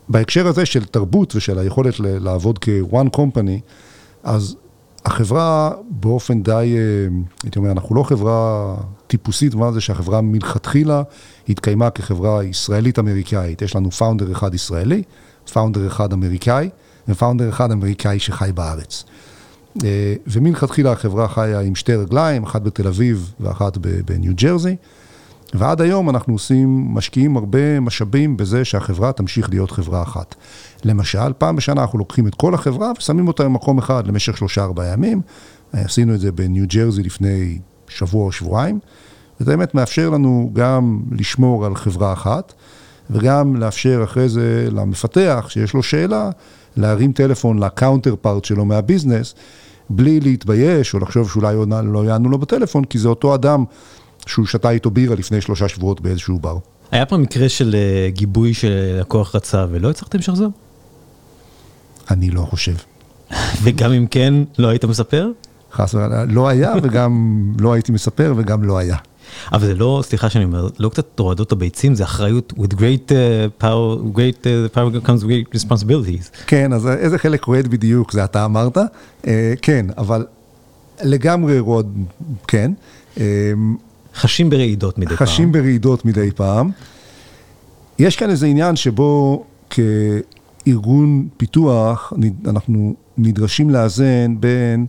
בהקשר 0.10 0.48
הזה 0.48 0.66
של 0.66 0.86
תרבות 0.86 1.36
ושל 1.36 1.60
היכולת 1.60 1.94
לעבוד 2.00 2.60
כ-one 2.62 3.18
company, 3.18 3.60
אז 4.24 4.56
החברה 5.06 5.72
באופן 5.90 6.44
די, 6.44 6.52
אה, 6.78 7.18
הייתי 7.44 7.60
אומר, 7.60 7.72
אנחנו 7.72 7.96
לא 7.96 8.04
חברה 8.04 8.76
טיפוסית, 9.08 9.54
במובן 9.54 9.68
הזה 9.68 9.82
שהחברה 9.82 10.22
מלכתחילה 10.22 11.04
התקיימה 11.50 11.90
כחברה 11.90 12.44
ישראלית-אמריקאית. 12.44 13.62
יש 13.62 13.76
לנו 13.76 13.92
פאונדר 13.92 14.32
אחד 14.32 14.54
ישראלי, 14.54 15.04
פאונדר 15.54 15.88
אחד 15.88 16.14
אמריקאי, 16.14 16.70
ופאונדר 17.08 17.50
אחד 17.50 17.72
אמריקאי 17.72 18.20
שחי 18.20 18.52
בארץ. 18.56 19.04
אה, 19.84 20.16
ומלכתחילה 20.28 20.92
החברה 20.92 21.28
חיה 21.28 21.60
עם 21.60 21.76
שתי 21.76 21.96
רגליים, 21.96 22.44
אחת 22.44 22.62
בתל 22.62 22.88
אביב 22.88 23.34
ואחת 23.40 23.78
בניו 23.78 24.34
ג'רזי. 24.36 24.76
ועד 25.54 25.82
היום 25.82 26.10
אנחנו 26.10 26.34
עושים, 26.34 26.88
משקיעים 26.94 27.38
הרבה 27.38 27.80
משאבים 27.80 28.38
בזה 28.38 28.66
שהחברה 28.66 29.12
תמשיך 29.12 29.50
להיות 29.50 29.72
חברה 29.72 30.02
אחת. 30.02 30.36
למשל, 30.84 31.34
פעם 31.38 31.56
בשנה 31.56 31.82
אנחנו 31.82 32.00
לוקחים 32.00 32.28
את 32.28 32.36
כל 32.36 32.54
החברה 32.54 32.92
ושמים 32.98 33.28
אותה 33.28 33.44
במקום 33.44 33.78
אחד 33.78 34.08
למשך 34.08 34.38
שלושה 34.38 34.64
ארבעה 34.64 34.88
ימים. 34.88 35.22
עשינו 35.74 36.16
את 36.16 36.20
זה 36.20 36.32
בניו 36.32 36.66
ג'רזי 36.68 37.04
לפני 37.04 37.60
שבוע 37.88 38.26
או 38.26 38.32
שבועיים, 38.32 38.80
וזה 39.42 39.52
באמת 39.52 39.76
מאפשר 39.76 40.10
לנו 40.10 40.50
גם 40.54 41.00
לשמור 41.12 41.66
על 41.66 41.76
חברה 41.76 42.14
אחת, 42.14 42.54
וגם 43.10 43.56
לאפשר 43.56 44.02
אחרי 44.04 44.30
זה 44.30 44.68
למפתח 44.72 45.46
שיש 45.50 45.74
לו 45.74 45.84
שאלה, 45.84 46.30
להרים 46.78 47.12
טלפון 47.12 47.64
לקאונטר 47.64 48.16
פארט 48.22 48.46
שלו 48.46 48.66
מהביזנס, 48.66 49.36
בלי 49.90 50.20
להתבייש 50.20 50.94
או 50.94 51.00
לחשוב 51.00 51.30
שאולי 51.30 51.56
לא 51.84 52.06
יענו 52.06 52.30
לו 52.30 52.38
בטלפון, 52.38 52.84
כי 52.84 53.00
זה 53.00 53.10
אותו 53.10 53.36
אדם 53.36 53.64
שהוא 54.26 54.46
שתה 54.46 54.70
איתו 54.70 54.90
בירה 54.92 55.16
לפני 55.16 55.42
שלושה 55.42 55.68
שבועות 55.68 56.02
באיזשהו 56.02 56.40
בר. 56.40 56.58
היה 56.92 57.06
פעם 57.06 57.22
מקרה 57.22 57.50
של 57.50 57.76
uh, 57.76 58.16
גיבוי 58.16 58.54
שלקוח 58.54 59.36
רצה 59.36 59.66
ולא 59.72 59.90
הצלחתם 59.90 60.18
לשחזר? 60.18 60.48
אני 62.12 62.30
לא 62.30 62.42
חושב. 62.42 62.76
וגם 63.64 63.92
אם 63.92 64.08
כן, 64.08 64.34
לא 64.58 64.68
היית 64.68 64.86
מספר? 64.86 65.32
חס 65.72 65.94
וחלילה, 65.94 66.26
לא 66.26 66.48
היה 66.48 66.74
וגם 66.84 67.42
לא 67.64 67.74
הייתי 67.74 67.92
מספר 67.92 68.34
וגם 68.38 68.64
לא 68.64 68.78
היה. 68.78 68.98
אבל 69.52 69.68
זה 69.68 69.76
לא, 69.76 70.02
סליחה 70.06 70.30
שאני 70.30 70.46
אומר, 70.46 70.68
לא 70.80 70.90
קצת 70.90 71.20
הורדות 71.20 71.52
הביצים, 71.52 71.96
זה 71.96 72.04
אחריות 72.04 72.54
with 72.58 72.74
great 72.74 73.10
uh, 73.10 73.64
power, 73.64 74.16
great 74.16 74.44
uh, 74.44 74.76
power 74.78 75.08
comes 75.08 75.24
great 75.24 75.60
responsibilities. 75.60 76.46
כן, 76.48 76.74
אז 76.74 76.88
איזה 76.88 77.18
חלק 77.18 77.44
רועד 77.44 77.68
בדיוק, 77.68 78.12
זה 78.12 78.24
אתה 78.24 78.46
אמרת? 78.46 78.78
Uh, 78.78 79.28
כן, 79.62 79.86
אבל 79.98 80.26
לגמרי 81.04 81.60
רועד, 81.60 81.86
כן. 82.48 82.72
Uh, 83.16 83.20
חשים 84.20 84.50
ברעידות 84.50 84.98
מדי 84.98 85.06
חשים 85.08 85.18
פעם. 85.18 85.28
חשים 85.28 85.52
ברעידות 85.52 86.06
מדי 86.06 86.32
פעם. 86.32 86.72
יש 88.00 88.16
כאן 88.16 88.30
איזה 88.30 88.46
עניין 88.46 88.76
שבו 88.76 89.44
כארגון 89.70 91.28
פיתוח, 91.38 92.14
אנחנו 92.46 92.96
נדרשים 93.18 93.70
לאזן 93.70 94.36
בין 94.40 94.86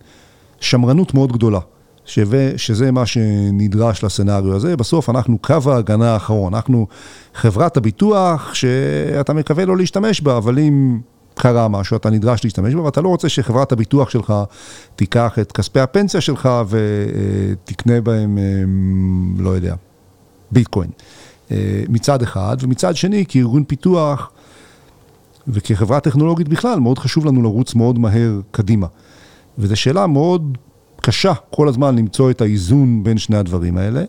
שמרנות 0.61 1.15
מאוד 1.15 1.33
גדולה, 1.33 1.61
שווה, 2.05 2.59
שזה 2.59 2.91
מה 2.91 3.07
שנדרש 3.07 4.05
לסצנריו 4.05 4.55
הזה. 4.55 4.77
בסוף 4.77 5.11
אנחנו 5.11 5.39
קו 5.39 5.55
ההגנה 5.67 6.13
האחרון, 6.13 6.55
אנחנו 6.55 6.87
חברת 7.35 7.77
הביטוח 7.77 8.55
שאתה 8.55 9.33
מקווה 9.33 9.65
לא 9.65 9.77
להשתמש 9.77 10.21
בה, 10.21 10.37
אבל 10.37 10.59
אם 10.59 10.99
קרה 11.35 11.69
משהו, 11.69 11.97
אתה 11.97 12.11
נדרש 12.11 12.45
להשתמש 12.45 12.75
בה, 12.75 12.83
ואתה 12.83 13.01
לא 13.01 13.09
רוצה 13.09 13.29
שחברת 13.29 13.73
הביטוח 13.73 14.11
שלך 14.11 14.35
תיקח 14.97 15.39
את 15.39 15.53
כספי 15.53 15.81
הפנסיה 15.81 16.21
שלך 16.21 16.49
ותקנה 16.69 18.01
בהם, 18.01 18.39
אה, 18.39 18.43
לא 19.39 19.51
יודע, 19.51 19.75
ביטקוין. 20.51 20.91
אה, 21.51 21.83
מצד 21.89 22.23
אחד, 22.23 22.57
ומצד 22.61 22.97
שני, 22.97 23.25
כארגון 23.29 23.65
פיתוח 23.65 24.31
וכחברה 25.49 26.01
טכנולוגית 26.01 26.49
בכלל, 26.49 26.81
מאוד 26.81 26.99
חשוב 26.99 27.27
לנו 27.27 27.43
לרוץ 27.43 27.75
מאוד 27.75 27.99
מהר 27.99 28.41
קדימה. 28.51 28.87
וזו 29.59 29.77
שאלה 29.77 30.07
מאוד 30.07 30.59
קשה 31.03 31.33
כל 31.51 31.69
הזמן 31.69 31.97
למצוא 31.97 32.31
את 32.31 32.41
האיזון 32.41 33.05
בין 33.05 33.19
שני 33.19 33.37
הדברים 33.37 33.79
האלה. 33.79 34.05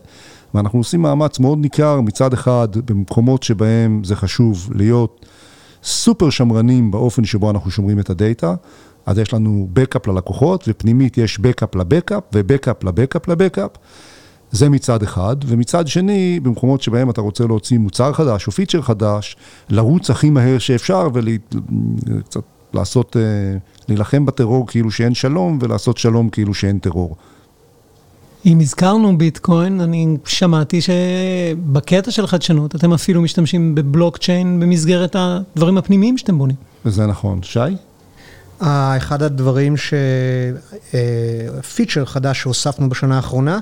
ואנחנו 0.54 0.78
עושים 0.78 1.02
מאמץ 1.02 1.38
מאוד 1.38 1.58
ניכר 1.58 2.00
מצד 2.00 2.32
אחד 2.32 2.68
במקומות 2.84 3.42
שבהם 3.42 4.04
זה 4.04 4.16
חשוב 4.16 4.70
להיות 4.74 5.26
סופר 5.82 6.30
שמרנים 6.30 6.90
באופן 6.90 7.24
שבו 7.24 7.50
אנחנו 7.50 7.70
שומרים 7.70 7.98
את 7.98 8.10
ה-data. 8.10 8.54
אז 9.06 9.18
יש 9.18 9.34
לנו 9.34 9.68
backup 9.72 10.06
ללקוחות, 10.06 10.64
ופנימית 10.68 11.18
יש 11.18 11.38
בקאפ 11.38 11.74
לבקאפ, 11.74 12.22
ובקאפ 12.34 12.84
לבקאפ 12.84 13.28
לבקאפ. 13.28 13.70
זה 14.50 14.68
מצד 14.68 15.02
אחד, 15.02 15.36
ומצד 15.46 15.86
שני, 15.86 16.40
במקומות 16.42 16.82
שבהם 16.82 17.10
אתה 17.10 17.20
רוצה 17.20 17.46
להוציא 17.46 17.78
מוצר 17.78 18.12
חדש 18.12 18.46
או 18.46 18.52
feature 18.52 18.82
חדש, 18.82 19.36
לרוץ 19.70 20.10
הכי 20.10 20.30
מהר 20.30 20.58
שאפשר 20.58 21.08
וקצת 21.14 22.40
לעשות, 22.74 23.16
אה, 23.16 23.58
להילחם 23.88 24.26
בטרור 24.26 24.66
כאילו 24.66 24.90
שאין 24.90 25.14
שלום, 25.14 25.58
ולעשות 25.62 25.98
שלום 25.98 26.28
כאילו 26.28 26.54
שאין 26.54 26.78
טרור. 26.78 27.16
אם 28.46 28.60
הזכרנו 28.60 29.18
ביטקוין, 29.18 29.80
אני 29.80 30.16
שמעתי 30.26 30.80
שבקטע 30.80 32.10
של 32.10 32.26
חדשנות 32.26 32.74
אתם 32.74 32.92
אפילו 32.92 33.22
משתמשים 33.22 33.74
בבלוקצ'יין 33.74 34.60
במסגרת 34.60 35.16
הדברים 35.18 35.78
הפנימיים 35.78 36.18
שאתם 36.18 36.38
בונים. 36.38 36.56
וזה 36.84 37.06
נכון. 37.06 37.42
שי? 37.42 37.58
אחד 38.96 39.22
הדברים 39.22 39.76
ש... 39.76 39.94
פיצ'ר 41.74 42.04
חדש 42.04 42.40
שהוספנו 42.40 42.88
בשנה 42.88 43.16
האחרונה, 43.16 43.58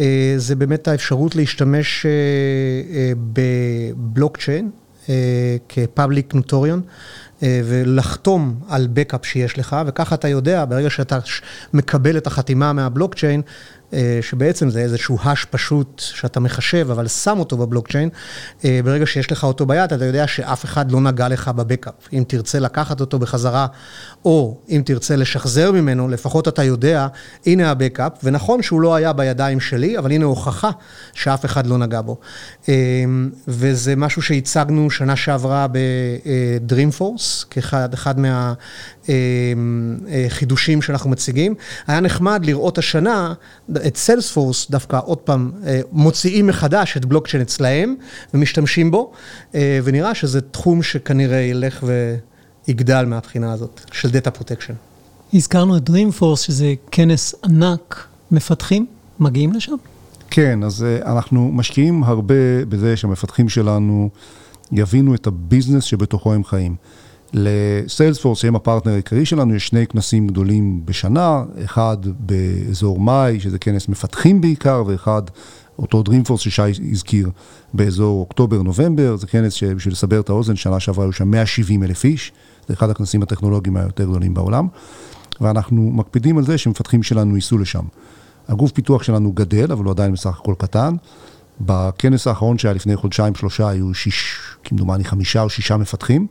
אה, 0.00 0.34
זה 0.36 0.56
באמת 0.56 0.88
האפשרות 0.88 1.36
להשתמש 1.36 2.06
אה, 2.06 2.10
אה, 2.96 3.12
בבלוקצ'יין 3.32 4.70
כפאבליק 5.68 6.34
נוטוריון. 6.34 6.82
ולחתום 7.42 8.54
על 8.68 8.88
בקאפ 8.92 9.26
שיש 9.26 9.58
לך, 9.58 9.76
וככה 9.86 10.14
אתה 10.14 10.28
יודע, 10.28 10.64
ברגע 10.64 10.90
שאתה 10.90 11.18
מקבל 11.74 12.16
את 12.16 12.26
החתימה 12.26 12.72
מהבלוקצ'יין, 12.72 13.40
אה, 13.40 13.77
שבעצם 14.20 14.70
זה 14.70 14.80
איזשהו 14.80 15.18
האש 15.22 15.44
פשוט 15.44 15.98
שאתה 15.98 16.40
מחשב, 16.40 16.90
אבל 16.90 17.08
שם 17.08 17.38
אותו 17.38 17.56
בבלוקצ'יין. 17.56 18.08
אה, 18.64 18.80
ברגע 18.84 19.06
שיש 19.06 19.32
לך 19.32 19.44
אותו 19.44 19.66
ביד, 19.66 19.92
אתה 19.92 20.04
יודע 20.04 20.26
שאף 20.26 20.64
אחד 20.64 20.92
לא 20.92 21.00
נגע 21.00 21.28
לך 21.28 21.48
בבקאפ. 21.48 21.94
אם 22.12 22.24
תרצה 22.26 22.58
לקחת 22.58 23.00
אותו 23.00 23.18
בחזרה, 23.18 23.66
או 24.24 24.58
אם 24.68 24.82
תרצה 24.84 25.16
לשחזר 25.16 25.72
ממנו, 25.72 26.08
לפחות 26.08 26.48
אתה 26.48 26.64
יודע, 26.64 27.06
הנה 27.46 27.70
הבקאפ, 27.70 28.12
ונכון 28.24 28.62
שהוא 28.62 28.80
לא 28.80 28.94
היה 28.94 29.12
בידיים 29.12 29.60
שלי, 29.60 29.98
אבל 29.98 30.12
הנה 30.12 30.24
הוכחה 30.24 30.70
שאף 31.14 31.44
אחד 31.44 31.66
לא 31.66 31.78
נגע 31.78 32.00
בו. 32.00 32.16
וזה 33.48 33.96
משהו 33.96 34.22
שהצגנו 34.22 34.90
שנה 34.90 35.16
שעברה 35.16 35.66
ב-Dreamforce, 35.72 37.46
כאחד 37.50 37.94
אחד 37.94 38.14
מהחידושים 40.06 40.82
שאנחנו 40.82 41.10
מציגים. 41.10 41.54
היה 41.86 42.00
נחמד 42.00 42.44
לראות 42.44 42.78
השנה 42.78 43.34
את 43.86 43.96
Salesforce 43.96 44.70
דווקא 44.70 45.00
עוד 45.04 45.18
פעם 45.18 45.52
מוציאים 45.92 46.46
מחדש 46.46 46.96
את 46.96 47.04
בלוקצ'יין 47.04 47.42
אצלהם 47.42 47.94
ומשתמשים 48.34 48.90
בו, 48.90 49.12
ונראה 49.54 50.14
שזה 50.14 50.40
תחום 50.40 50.82
שכנראה 50.82 51.38
ילך 51.38 51.84
ויגדל 52.68 53.04
מהבחינה 53.04 53.52
הזאת 53.52 53.80
של 53.92 54.10
data 54.10 54.30
protection. 54.30 54.74
הזכרנו 55.34 55.76
את 55.76 55.90
Dreamforce, 55.90 56.36
שזה 56.36 56.74
כנס 56.90 57.34
ענק, 57.44 58.06
מפתחים 58.30 58.86
מגיעים 59.20 59.52
לשם? 59.52 59.74
כן, 60.30 60.62
אז 60.62 60.86
אנחנו 61.04 61.50
משקיעים 61.52 62.04
הרבה 62.04 62.64
בזה 62.68 62.96
שהמפתחים 62.96 63.48
שלנו 63.48 64.10
יבינו 64.72 65.14
את 65.14 65.26
ה-business 65.26 65.84
שבתוכו 65.84 66.34
הם 66.34 66.44
חיים. 66.44 66.76
לסיילספורס, 67.32 68.38
שהם 68.38 68.56
הפרטנר 68.56 68.92
העיקרי 68.92 69.26
שלנו, 69.26 69.54
יש 69.54 69.66
שני 69.66 69.86
כנסים 69.86 70.26
גדולים 70.26 70.82
בשנה, 70.84 71.44
אחד 71.64 71.96
באזור 72.02 73.00
מאי, 73.00 73.40
שזה 73.40 73.58
כנס 73.58 73.88
מפתחים 73.88 74.40
בעיקר, 74.40 74.82
ואחד, 74.86 75.22
אותו 75.78 76.02
Dreamforce 76.08 76.36
ששי 76.36 76.62
הזכיר, 76.92 77.30
באזור 77.74 78.20
אוקטובר-נובמבר, 78.20 79.16
זה 79.16 79.26
כנס 79.26 79.52
שבשביל 79.52 79.92
לסבר 79.92 80.20
את 80.20 80.28
האוזן, 80.28 80.56
שנה 80.56 80.80
שעברה 80.80 81.04
היו 81.04 81.12
שם 81.12 81.30
170 81.30 81.82
אלף 81.82 82.04
איש, 82.04 82.32
זה 82.68 82.74
אחד 82.74 82.90
הכנסים 82.90 83.22
הטכנולוגיים 83.22 83.76
היותר 83.76 84.04
גדולים 84.04 84.34
בעולם, 84.34 84.68
ואנחנו 85.40 85.90
מקפידים 85.90 86.38
על 86.38 86.44
זה 86.44 86.58
שמפתחים 86.58 87.02
שלנו 87.02 87.36
ייסעו 87.36 87.58
לשם. 87.58 87.84
הגוף 88.48 88.72
פיתוח 88.72 89.02
שלנו 89.02 89.32
גדל, 89.32 89.72
אבל 89.72 89.84
הוא 89.84 89.90
עדיין 89.90 90.12
בסך 90.12 90.38
הכל 90.40 90.54
קטן. 90.58 90.94
בכנס 91.60 92.26
האחרון 92.26 92.58
שהיה 92.58 92.74
לפני 92.74 92.96
חודשיים, 92.96 93.34
שלושה, 93.34 93.68
היו 93.68 93.94
שיש, 93.94 94.38
כמדומני 94.64 95.04
חמישה 95.04 95.42
או 95.42 95.50
שישה 95.50 95.76
מפתחים. 95.76 96.26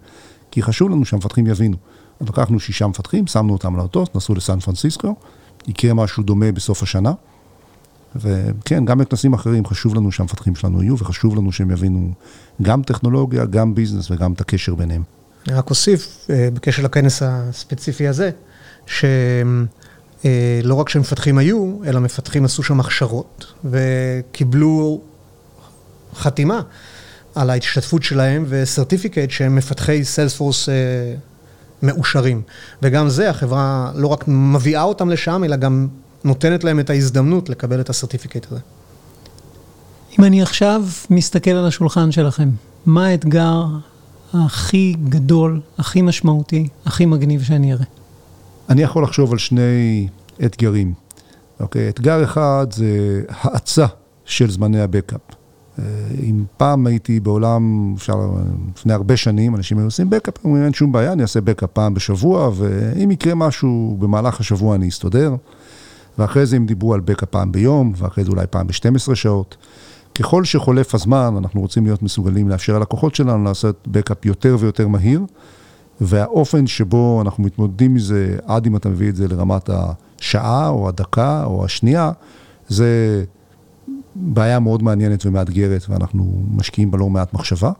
כי 0.58 0.62
חשוב 0.62 0.89
לנו 0.89 1.06
שהמפתחים 1.06 1.48
יבינו. 1.48 1.78
אז 2.20 2.28
לקחנו 2.30 2.60
שישה 2.60 2.88
מפתחים, 2.88 3.28
שמנו 3.28 3.54
אותם 3.54 3.74
על 3.74 3.80
האוטוס, 3.80 4.10
נסעו 4.15 4.36
לסן 4.36 4.60
פרנסיסקו, 4.60 5.15
יקרה 5.67 5.93
משהו 5.93 6.24
דומה 6.24 6.52
בסוף 6.52 6.84
השנה. 6.84 7.12
וכן, 8.15 8.86
גם 8.86 8.98
בכנסים 8.98 9.34
אחרים 9.34 9.65
חשוב 9.65 9.96
לנו 9.96 10.12
שהמפתחים 10.12 10.56
שלנו 10.56 10.84
יהיו, 10.84 10.98
וחשוב 10.98 11.36
לנו 11.36 11.52
שהם 11.52 11.72
יבינו 11.72 12.12
גם 12.62 12.82
טכנולוגיה, 12.82 13.46
גם 13.46 13.76
ביזנס 13.76 14.12
וגם 14.12 14.34
את 14.34 14.41
הקשר 14.41 14.76
ביניהם. 14.76 15.04
אני 15.48 15.56
רק 15.56 15.70
אוסיף, 15.70 16.28
בקשר 16.30 16.84
לכנס 16.84 17.22
הספציפי 17.26 18.08
הזה, 18.08 18.30
שלא 18.86 19.65
רק 20.70 20.89
שמפתחים 20.89 21.38
היו, 21.38 21.84
אלא 21.86 22.00
מפתחים 22.00 22.46
עשו 22.46 22.63
שם 22.63 22.80
הכשרות, 22.80 23.54
וקיבלו 23.65 25.02
חתימה. 26.15 26.62
על 27.38 27.50
ההשתתפות 27.50 28.04
שלהם 28.04 28.45
וסרטיפיקט 28.50 29.32
שהם 29.32 29.56
מפתחי 29.56 30.04
סיילספורס 30.06 30.69
מאושרים. 31.84 32.41
וגם 32.82 33.10
זה, 33.10 33.30
החברה 33.30 33.91
לא 33.95 34.08
רק 34.08 34.23
מביאה 34.28 34.84
אותם 34.84 35.10
לשם, 35.10 35.43
אלא 35.43 35.56
גם 35.56 35.88
נותנת 36.23 36.63
להם 36.63 36.80
את 36.80 36.89
ההזדמנות 36.89 37.50
לקבל 37.50 37.82
את 37.82 37.89
הסרטיפיקט 37.89 38.52
הזה. 38.52 38.60
אם 40.19 40.23
אני 40.23 40.41
עכשיו 40.41 40.84
מסתכל 41.10 41.52
על 41.52 41.65
השולחן 41.65 42.12
שלכם, 42.12 42.50
מה 42.86 43.08
האתגר 43.08 43.65
הכי 44.34 44.95
גדול, 45.10 45.62
הכי 45.78 46.02
משמעותי, 46.02 46.67
הכי 46.86 47.06
מגניב 47.06 47.43
שאני 47.43 47.73
אראה? 47.73 47.86
אני 48.69 48.82
יכול 48.82 49.04
לחשוב 49.04 49.32
על 49.32 49.38
שני 49.38 50.08
אתגרים. 50.45 50.93
אוקיי, 51.60 51.89
אתגר 51.89 52.23
אחד 52.23 52.67
זה 52.71 53.21
האצה 53.30 53.86
של 54.26 54.52
זמני 54.52 54.82
ה-backup. 54.82 55.37
אם 56.23 56.43
פעם 56.57 56.87
הייתי 56.87 57.19
בעולם, 57.19 57.93
אפשר, 57.97 58.31
לפני 58.77 58.93
הרבה 58.93 59.17
שנים, 59.17 59.55
אנשים 59.55 59.77
היו 59.77 59.85
עושים 59.85 60.09
backup, 60.10 60.34
אומרים, 60.45 60.63
אין 60.63 60.73
שום 60.73 60.91
בעיה, 60.91 61.13
אני 61.13 61.21
אעשה 61.21 61.41
backup 61.41 61.69
פעם 61.69 61.93
בשבוע, 61.93 62.51
ואם 62.55 63.11
יקרה 63.11 63.35
משהו 63.35 63.97
במהלך 63.99 64.39
השבוע 64.39 64.75
אני 64.75 64.89
אסתדר. 64.89 65.35
ואחרי 66.19 66.45
זה 66.45 66.55
הם 66.55 66.65
דיברו 66.65 66.93
על 66.93 66.99
backup 66.99 67.30
פעם 67.29 67.51
ביום, 67.51 67.93
ואחרי 67.95 68.23
זה 68.23 68.29
אולי 68.29 68.47
פעם 68.47 68.67
ב-12 68.67 69.15
שעות. 69.15 69.57
ככל 70.15 70.43
שחולף 70.43 70.95
הזמן, 70.95 71.33
אנחנו 71.37 71.61
רוצים 71.61 71.85
להיות 71.85 72.03
מסוגלים 72.03 72.49
לאפשר 72.49 72.79
ללקוחות 72.79 73.15
שלנו 73.15 73.43
לעשות 73.43 73.87
backup 73.88 74.25
יותר 74.25 74.57
ויותר 74.59 74.87
מהיר, 74.87 75.21
והאופן 76.01 76.67
שבו 76.67 77.21
אנחנו 77.21 77.43
מתמודדים 77.43 77.93
מזה, 77.93 78.37
עד 78.45 78.67
אם 78.67 78.75
אתה 78.75 78.89
מביא 78.89 79.09
את 79.09 79.15
זה 79.15 79.27
לרמת 79.27 79.69
השעה, 79.69 80.69
או 80.69 80.87
הדקה, 80.87 81.43
או 81.45 81.65
השנייה, 81.65 82.11
זה 82.67 83.23
בעיה 84.19 84.60
מאוד 84.60 84.84
מעניינת 84.84 85.25
ומאתגרת, 85.25 85.86
ואנחנו 85.89 86.43
משקיעים 86.51 86.91
בה 86.91 86.97
לא 86.97 87.10
מעט 87.10 87.34
מחשבה. 87.34 87.71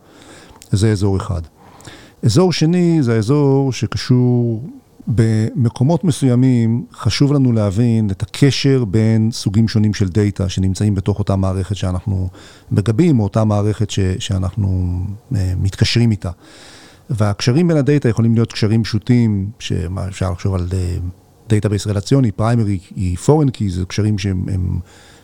זה 0.71 0.91
אזור 0.91 1.17
אחד. 1.17 1.41
אזור 2.23 2.54
שני 2.54 2.97
זה 3.02 3.13
האזור 3.15 3.71
שקשור 3.71 4.63
במקומות 5.08 6.04
מסוימים, 6.04 6.86
חשוב 6.93 7.34
לנו 7.34 7.52
להבין 7.52 8.10
את 8.10 8.23
הקשר 8.23 8.86
בין 8.86 9.30
סוגים 9.32 9.67
שונים 9.67 9.93
של 9.93 10.08
דאטה 10.08 10.50
שנמצאים 10.50 10.95
בתוך 10.95 11.19
אותה 11.19 11.36
מערכת 11.36 11.76
שאנחנו 11.76 12.30
מגבים, 12.71 13.19
או 13.19 13.23
אותה 13.23 13.43
מערכת 13.43 13.89
ש, 13.89 14.00
שאנחנו 14.19 15.00
מתקשרים 15.32 16.12
איתה. 16.12 16.32
והקשרים 17.10 17.67
בין 17.67 17.78
הדאטה 17.78 18.10
יכולים 18.10 18.34
להיות 18.34 18.54
קשרים 18.54 18.84
פשוטים, 18.84 19.50
שאפשר 19.60 20.32
לחשוב 20.32 20.56
על 20.56 20.67
database 21.50 21.88
רלציוני, 21.88 22.32
primary 22.32 22.80
key 22.95 23.17
foreign 23.17 23.50
key, 23.50 23.69
זה 23.69 23.86
קשרים 23.86 24.17
שהם 24.17 24.80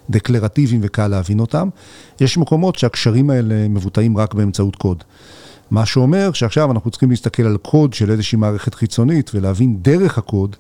דקלרטיביים 0.09 0.81
וקל 0.83 1.07
להבין 1.07 1.39
אותם. 1.39 1.69
יש 2.21 2.37
מקומות 2.37 2.75
שהקשרים 2.75 3.29
האלה 3.29 3.67
מבוטאים 3.67 4.17
רק 4.17 4.33
באמצעות 4.33 4.75
קוד. 4.75 5.03
מה 5.71 5.85
שאומר 5.85 6.31
שעכשיו 6.33 6.71
אנחנו 6.71 6.91
צריכים 6.91 7.09
להסתכל 7.09 7.43
על 7.43 7.57
קוד 7.57 7.93
של 7.93 8.11
איזושהי 8.11 8.37
מערכת 8.37 8.73
חיצונית 8.73 9.31
ולהבין 9.35 9.77
דרך 9.81 10.17
הקוד 10.17 10.55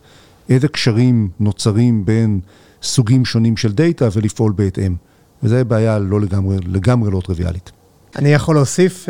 איזה 0.49 0.67
קשרים 0.67 1.29
נוצרים 1.39 2.05
בין 2.05 2.39
סוגים 2.83 3.25
שונים 3.25 3.57
של 3.57 3.71
data 3.71 4.07
ולפעול 4.13 4.53
בהתאם. 4.55 4.95
וזו 5.43 5.55
בעיה 5.67 5.99
לא 5.99 6.21
לגמרי, 6.21 6.57
לגמרי 6.65 7.11
לא 7.11 7.21
טריוויאלית. 7.25 7.71
אני 8.15 8.33
יכול 8.33 8.55
להוסיף 8.55 9.09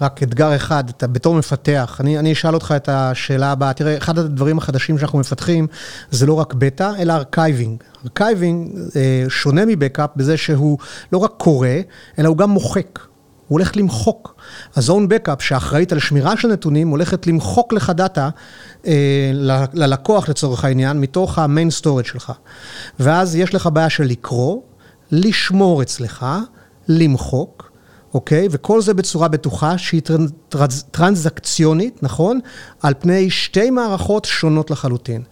רק 0.00 0.22
אתגר 0.22 0.56
אחד, 0.56 0.84
אתה 0.88 1.06
בתור 1.06 1.34
מפתח, 1.34 1.96
אני, 2.00 2.18
אני 2.18 2.32
אשאל 2.32 2.54
אותך 2.54 2.74
את 2.76 2.88
השאלה 2.88 3.52
הבאה, 3.52 3.72
תראה, 3.72 3.96
אחד 3.96 4.18
הדברים 4.18 4.58
החדשים 4.58 4.98
שאנחנו 4.98 5.18
מפתחים 5.18 5.66
זה 6.10 6.26
לא 6.26 6.34
רק 6.34 6.54
backup, 6.54 6.90
אלא 6.98 7.12
archiving. 7.12 7.82
archiving 8.04 8.72
שונה 9.28 9.66
מ 9.66 9.72
backup 9.72 10.10
בזה 10.16 10.36
שהוא 10.36 10.78
לא 11.12 11.18
רק 11.18 11.32
קורא, 11.36 11.68
אלא 12.18 12.28
הוא 12.28 12.36
גם 12.36 12.50
מוחק. 12.50 12.98
הוא 13.50 13.58
הולך 13.58 13.76
למחוק. 13.76 14.34
הזו 14.76 15.08
backup 15.08 15.42
שאחראית 15.42 15.92
על 15.92 15.98
שמירה 15.98 16.36
של 16.36 16.48
נתונים, 16.48 16.88
הולכת 16.88 17.26
למחוק 17.26 17.72
לך 17.72 17.90
data 17.90 18.28
אה, 18.86 19.30
ללקוח 19.72 20.28
לצורך 20.28 20.64
העניין, 20.64 21.00
מתוך 21.00 21.38
ה 21.38 21.44
main 21.44 21.70
storage 21.70 22.04
שלך. 22.04 22.32
ואז 23.00 23.36
יש 23.36 23.54
לך 23.54 23.68
בעיה 23.72 23.90
של 23.90 24.04
לקרוא, 24.04 24.60
לשמור 25.10 25.82
אצלך, 25.82 26.26
למחוק. 26.88 27.69
אוקיי? 28.14 28.48
וכל 28.50 28.82
זה 28.82 28.94
בצורה 28.94 29.28
בטוחה 29.28 29.78
שהיא 29.78 30.02
טרנזקציונית, 30.90 32.02
נכון? 32.02 32.40
על 32.82 32.94
פני 32.98 33.30
שתי 33.30 33.70
מערכות 33.70 34.24
שונות 34.24 34.70
לחלוטין. 34.70 35.22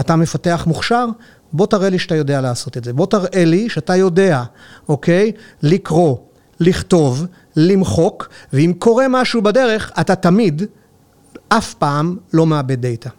אתה 0.00 0.16
מפתח 0.16 0.64
מוכשר, 0.66 1.06
בוא 1.52 1.66
תראה 1.66 1.88
לי 1.88 1.98
שאתה 1.98 2.14
יודע 2.14 2.40
לעשות 2.40 2.76
את 2.76 2.84
זה. 2.84 2.92
בוא 2.92 3.06
תראה 3.06 3.44
לי 3.44 3.68
שאתה 3.68 3.96
יודע, 3.96 4.42
אוקיי? 4.88 5.32
לקרוא, 5.62 6.16
לכתוב, 6.60 7.26
למחוק, 7.56 8.28
ואם 8.52 8.72
קורה 8.78 9.06
משהו 9.08 9.42
בדרך, 9.42 9.92
אתה 10.00 10.14
תמיד, 10.14 10.62
אף 11.48 11.74
פעם, 11.74 12.16
לא 12.32 12.46
מאבד 12.46 12.80
data. 12.80 13.10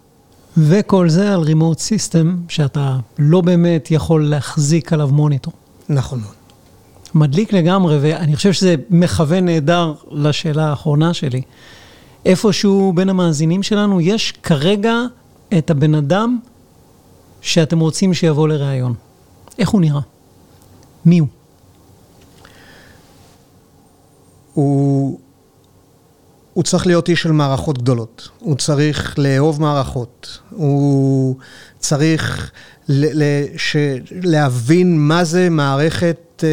וכל 0.58 1.10
זה 1.10 1.34
על 1.34 1.42
remote 1.42 1.80
system, 1.80 2.36
שאתה 2.48 2.98
לא 3.20 3.42
באמת 3.42 3.92
יכול 3.92 4.30
להחזיק 4.30 4.94
עליו 4.94 5.08
מוניטור. 5.08 5.54
נכון 5.90 6.20
מאוד. 6.20 6.39
מדליק 7.14 7.54
לגמרי, 7.54 7.98
ואני 8.02 8.36
חושב 8.36 8.54
שזה 8.54 8.76
מכוון 8.90 9.46
נהדר 9.46 9.94
לשאלה 10.12 10.70
האחרונה 10.70 11.14
שלי. 11.14 11.42
איפשהו 12.26 12.94
בין 12.96 13.10
המאזינים 13.10 13.64
שלנו, 13.64 14.02
יש 14.02 14.32
כרגע 14.32 14.96
את 15.58 15.70
הבן 15.70 15.96
אדם 15.96 16.40
שאתם 17.42 17.80
רוצים 17.80 18.14
שיבוא 18.14 18.48
לראיון. 18.48 18.94
איך 19.60 19.70
הוא 19.70 19.82
נראה? 19.82 20.02
מי 21.06 21.20
הוא? 21.20 21.28
הוא, 24.54 25.20
הוא 26.54 26.64
צריך 26.64 26.88
להיות 26.88 27.10
איש 27.10 27.22
של 27.22 27.32
מערכות 27.32 27.78
גדולות, 27.78 28.30
הוא 28.40 28.56
צריך 28.56 29.20
לאהוב 29.20 29.62
מערכות, 29.62 30.40
הוא 30.50 31.36
צריך 31.80 32.52
ל- 32.90 33.24
ל- 33.24 33.58
ש- 33.58 33.76
להבין 34.12 35.08
מה 35.08 35.24
זה 35.24 35.50
מערכת 35.50 36.18
אה, 36.44 36.50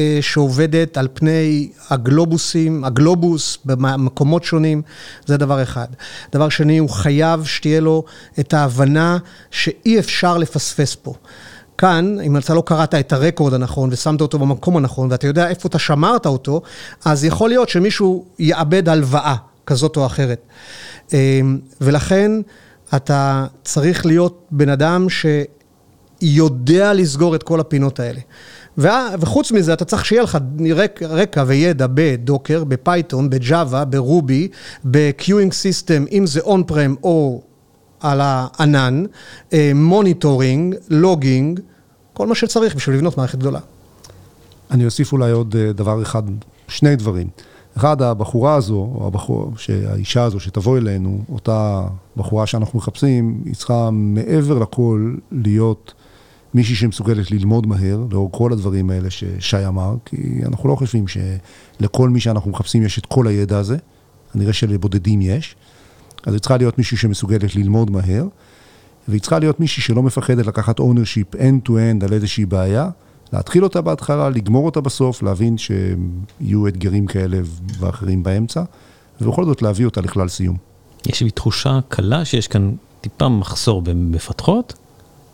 אה, 0.00 0.18
שעובדת 0.20 0.98
על 0.98 1.08
פני 1.14 1.68
הגלובוסים, 1.90 2.84
הגלובוס 2.84 3.58
במקומות 3.64 4.44
שונים, 4.44 4.82
זה 5.26 5.36
דבר 5.36 5.62
אחד. 5.62 5.86
דבר 6.32 6.48
שני, 6.48 6.78
הוא 6.78 6.90
חייב 6.90 7.44
שתהיה 7.44 7.80
לו 7.80 8.04
את 8.40 8.54
ההבנה 8.54 9.18
שאי 9.50 9.98
אפשר 9.98 10.38
לפספס 10.38 10.94
פה. 10.94 11.14
כאן, 11.78 12.16
אם 12.20 12.36
אתה 12.36 12.54
לא 12.54 12.62
קראת 12.66 12.94
את 12.94 13.12
הרקורד 13.12 13.54
הנכון 13.54 13.88
ושמת 13.92 14.20
אותו 14.20 14.38
במקום 14.38 14.76
הנכון 14.76 15.10
ואתה 15.10 15.26
יודע 15.26 15.48
איפה 15.48 15.68
אתה 15.68 15.78
שמרת 15.78 16.26
אותו, 16.26 16.62
אז 17.04 17.24
יכול 17.24 17.48
להיות 17.48 17.68
שמישהו 17.68 18.24
יאבד 18.38 18.88
הלוואה 18.88 19.36
כזאת 19.66 19.96
או 19.96 20.06
אחרת. 20.06 20.46
ולכן 21.80 22.32
אתה 22.96 23.46
צריך 23.64 24.06
להיות 24.06 24.46
בן 24.50 24.68
אדם 24.68 25.06
שיודע 26.20 26.92
לסגור 26.92 27.34
את 27.34 27.42
כל 27.42 27.60
הפינות 27.60 28.00
האלה. 28.00 28.20
וחוץ 28.78 29.52
מזה, 29.52 29.72
אתה 29.72 29.84
צריך 29.84 30.04
שיהיה 30.04 30.22
לך 30.22 30.38
רקע 31.02 31.44
וידע 31.46 31.86
בדוקר, 31.94 32.64
בפייתון, 32.64 33.30
בג'אווה, 33.30 33.84
ברובי, 33.84 34.48
בקיואינג 34.84 35.52
סיסטם, 35.52 36.04
אם 36.12 36.26
זה 36.26 36.40
און 36.40 36.62
פרם 36.66 36.94
או 37.02 37.42
על 38.00 38.20
הענן, 38.22 39.04
monitoring, 39.74 40.74
logging, 40.88 41.60
כל 42.12 42.26
מה 42.26 42.34
שצריך 42.34 42.76
בשביל 42.76 42.96
לבנות 42.96 43.16
מערכת 43.16 43.38
גדולה. 43.38 43.60
אני 44.70 44.84
אוסיף 44.84 45.12
אולי 45.12 45.30
עוד 45.30 45.56
דבר 45.56 46.02
אחד, 46.02 46.22
שני 46.68 46.96
דברים. 46.96 47.28
אחד, 47.76 48.02
הבחורה 48.02 48.54
הזו, 48.54 48.90
או 48.94 49.06
הבחור, 49.06 49.52
האישה 49.86 50.22
הזו 50.22 50.40
שתבוא 50.40 50.78
אלינו, 50.78 51.20
אותה 51.32 51.82
בחורה 52.16 52.46
שאנחנו 52.46 52.78
מחפשים, 52.78 53.42
היא 53.44 53.54
צריכה 53.54 53.90
מעבר 53.92 54.58
לכל 54.58 55.14
להיות 55.32 55.94
מישהי 56.54 56.74
שמסוגלת 56.74 57.30
ללמוד 57.30 57.66
מהר, 57.66 58.04
לאור 58.10 58.32
כל 58.32 58.52
הדברים 58.52 58.90
האלה 58.90 59.10
ששי 59.10 59.66
אמר, 59.66 59.94
כי 60.04 60.40
אנחנו 60.46 60.68
לא 60.68 60.74
חושבים 60.74 61.04
שלכל 61.08 62.08
מי 62.08 62.20
שאנחנו 62.20 62.50
מחפשים 62.50 62.82
יש 62.82 62.98
את 62.98 63.06
כל 63.06 63.26
הידע 63.26 63.58
הזה, 63.58 63.76
כנראה 64.32 64.52
שלבודדים 64.52 65.22
יש, 65.22 65.56
אז 66.26 66.32
היא 66.32 66.40
צריכה 66.40 66.56
להיות 66.56 66.78
מישהי 66.78 66.96
שמסוגלת 66.96 67.56
ללמוד 67.56 67.90
מהר, 67.90 68.26
והיא 69.08 69.20
צריכה 69.20 69.38
להיות 69.38 69.60
מישהי 69.60 69.82
שלא 69.82 70.02
מפחדת 70.02 70.46
לקחת 70.46 70.80
ownership 70.80 71.36
end-to-end 71.36 72.04
על 72.04 72.12
איזושהי 72.12 72.46
בעיה, 72.46 72.88
להתחיל 73.32 73.64
אותה 73.64 73.80
בהתחלה, 73.80 74.30
לגמור 74.30 74.66
אותה 74.66 74.80
בסוף, 74.80 75.22
להבין 75.22 75.56
שיהיו 75.58 76.68
אתגרים 76.68 77.06
כאלה 77.06 77.38
ואחרים 77.78 78.22
באמצע, 78.22 78.62
ובכל 79.20 79.44
זאת 79.44 79.62
להביא 79.62 79.84
אותה 79.84 80.00
לכלל 80.00 80.28
סיום. 80.28 80.56
יש 81.06 81.22
לי 81.22 81.30
תחושה 81.30 81.78
קלה 81.88 82.24
שיש 82.24 82.48
כאן 82.48 82.72
טיפה 83.00 83.28
מחסור 83.28 83.82
במפתחות. 83.82 84.74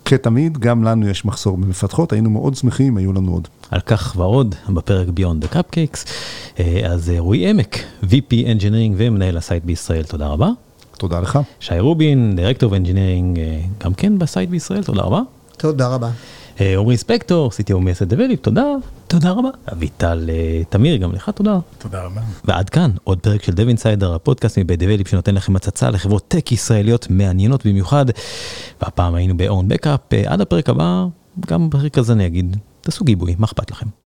כתמיד, 0.05 0.59
גם 0.59 0.85
לנו 0.85 1.09
יש 1.09 1.25
מחסור 1.25 1.57
במפתחות, 1.57 2.13
היינו 2.13 2.31
מאוד 2.31 2.55
שמחים, 2.55 2.97
היו 2.97 3.13
לנו 3.13 3.33
עוד. 3.33 3.49
על 3.71 3.81
כך 3.81 4.15
ועוד 4.17 4.55
בפרק 4.69 5.09
Beyond 5.09 5.45
the 5.45 5.55
Cupcakes. 5.55 6.09
אז 6.85 7.13
רועי 7.19 7.51
עמק, 7.51 7.77
VP 8.03 8.31
Engineering 8.31 8.95
ומנהל 8.97 9.37
הסייט 9.37 9.65
בישראל, 9.65 10.03
תודה 10.03 10.27
רבה. 10.27 10.51
תודה 10.99 11.21
לך. 11.21 11.39
שי 11.61 11.79
רובין, 11.79 12.33
Director 12.37 12.77
Engineering, 12.77 13.39
גם 13.85 13.95
כן 13.95 14.19
בסייט 14.19 14.51
בישראל, 14.51 14.83
תודה 14.83 15.03
רבה. 15.03 15.21
תודה 15.57 15.89
רבה. 15.89 16.11
עמרי 16.61 16.97
ספקטור, 16.97 17.51
CTO 17.51 17.79
מייסד 17.79 18.15
דבליפ, 18.15 18.41
תודה. 18.41 18.65
תודה 19.11 19.31
רבה. 19.31 19.49
אביטל 19.73 20.31
תמיר, 20.68 20.96
גם 20.96 21.12
לך 21.12 21.31
תודה. 21.35 21.59
תודה 21.79 22.03
רבה. 22.03 22.20
ועד 22.44 22.70
כאן 22.70 22.90
עוד 23.05 23.18
פרק 23.18 23.42
של 23.42 23.53
דב 23.53 23.68
אינסיידר, 23.68 24.14
הפודקאסט 24.14 24.59
מבית 24.59 24.79
דבליפ 24.79 25.09
שנותן 25.09 25.35
לכם 25.35 25.57
הצצה 25.57 25.90
לחברות 25.90 26.25
טק 26.29 26.53
ישראליות 26.53 27.07
מעניינות 27.11 27.66
במיוחד. 27.66 28.07
והפעם 28.83 29.14
היינו 29.14 29.37
ב-own 29.37 29.73
backup, 29.75 30.16
עד 30.27 30.40
הפרק 30.40 30.68
הבא, 30.68 31.05
גם 31.46 31.70
בפרק 31.70 31.99
הזה 31.99 32.12
אני 32.12 32.27
אגיד, 32.27 32.57
תעשו 32.81 33.05
גיבוי, 33.05 33.35
מה 33.38 33.44
אכפת 33.44 33.70
לכם. 33.70 33.87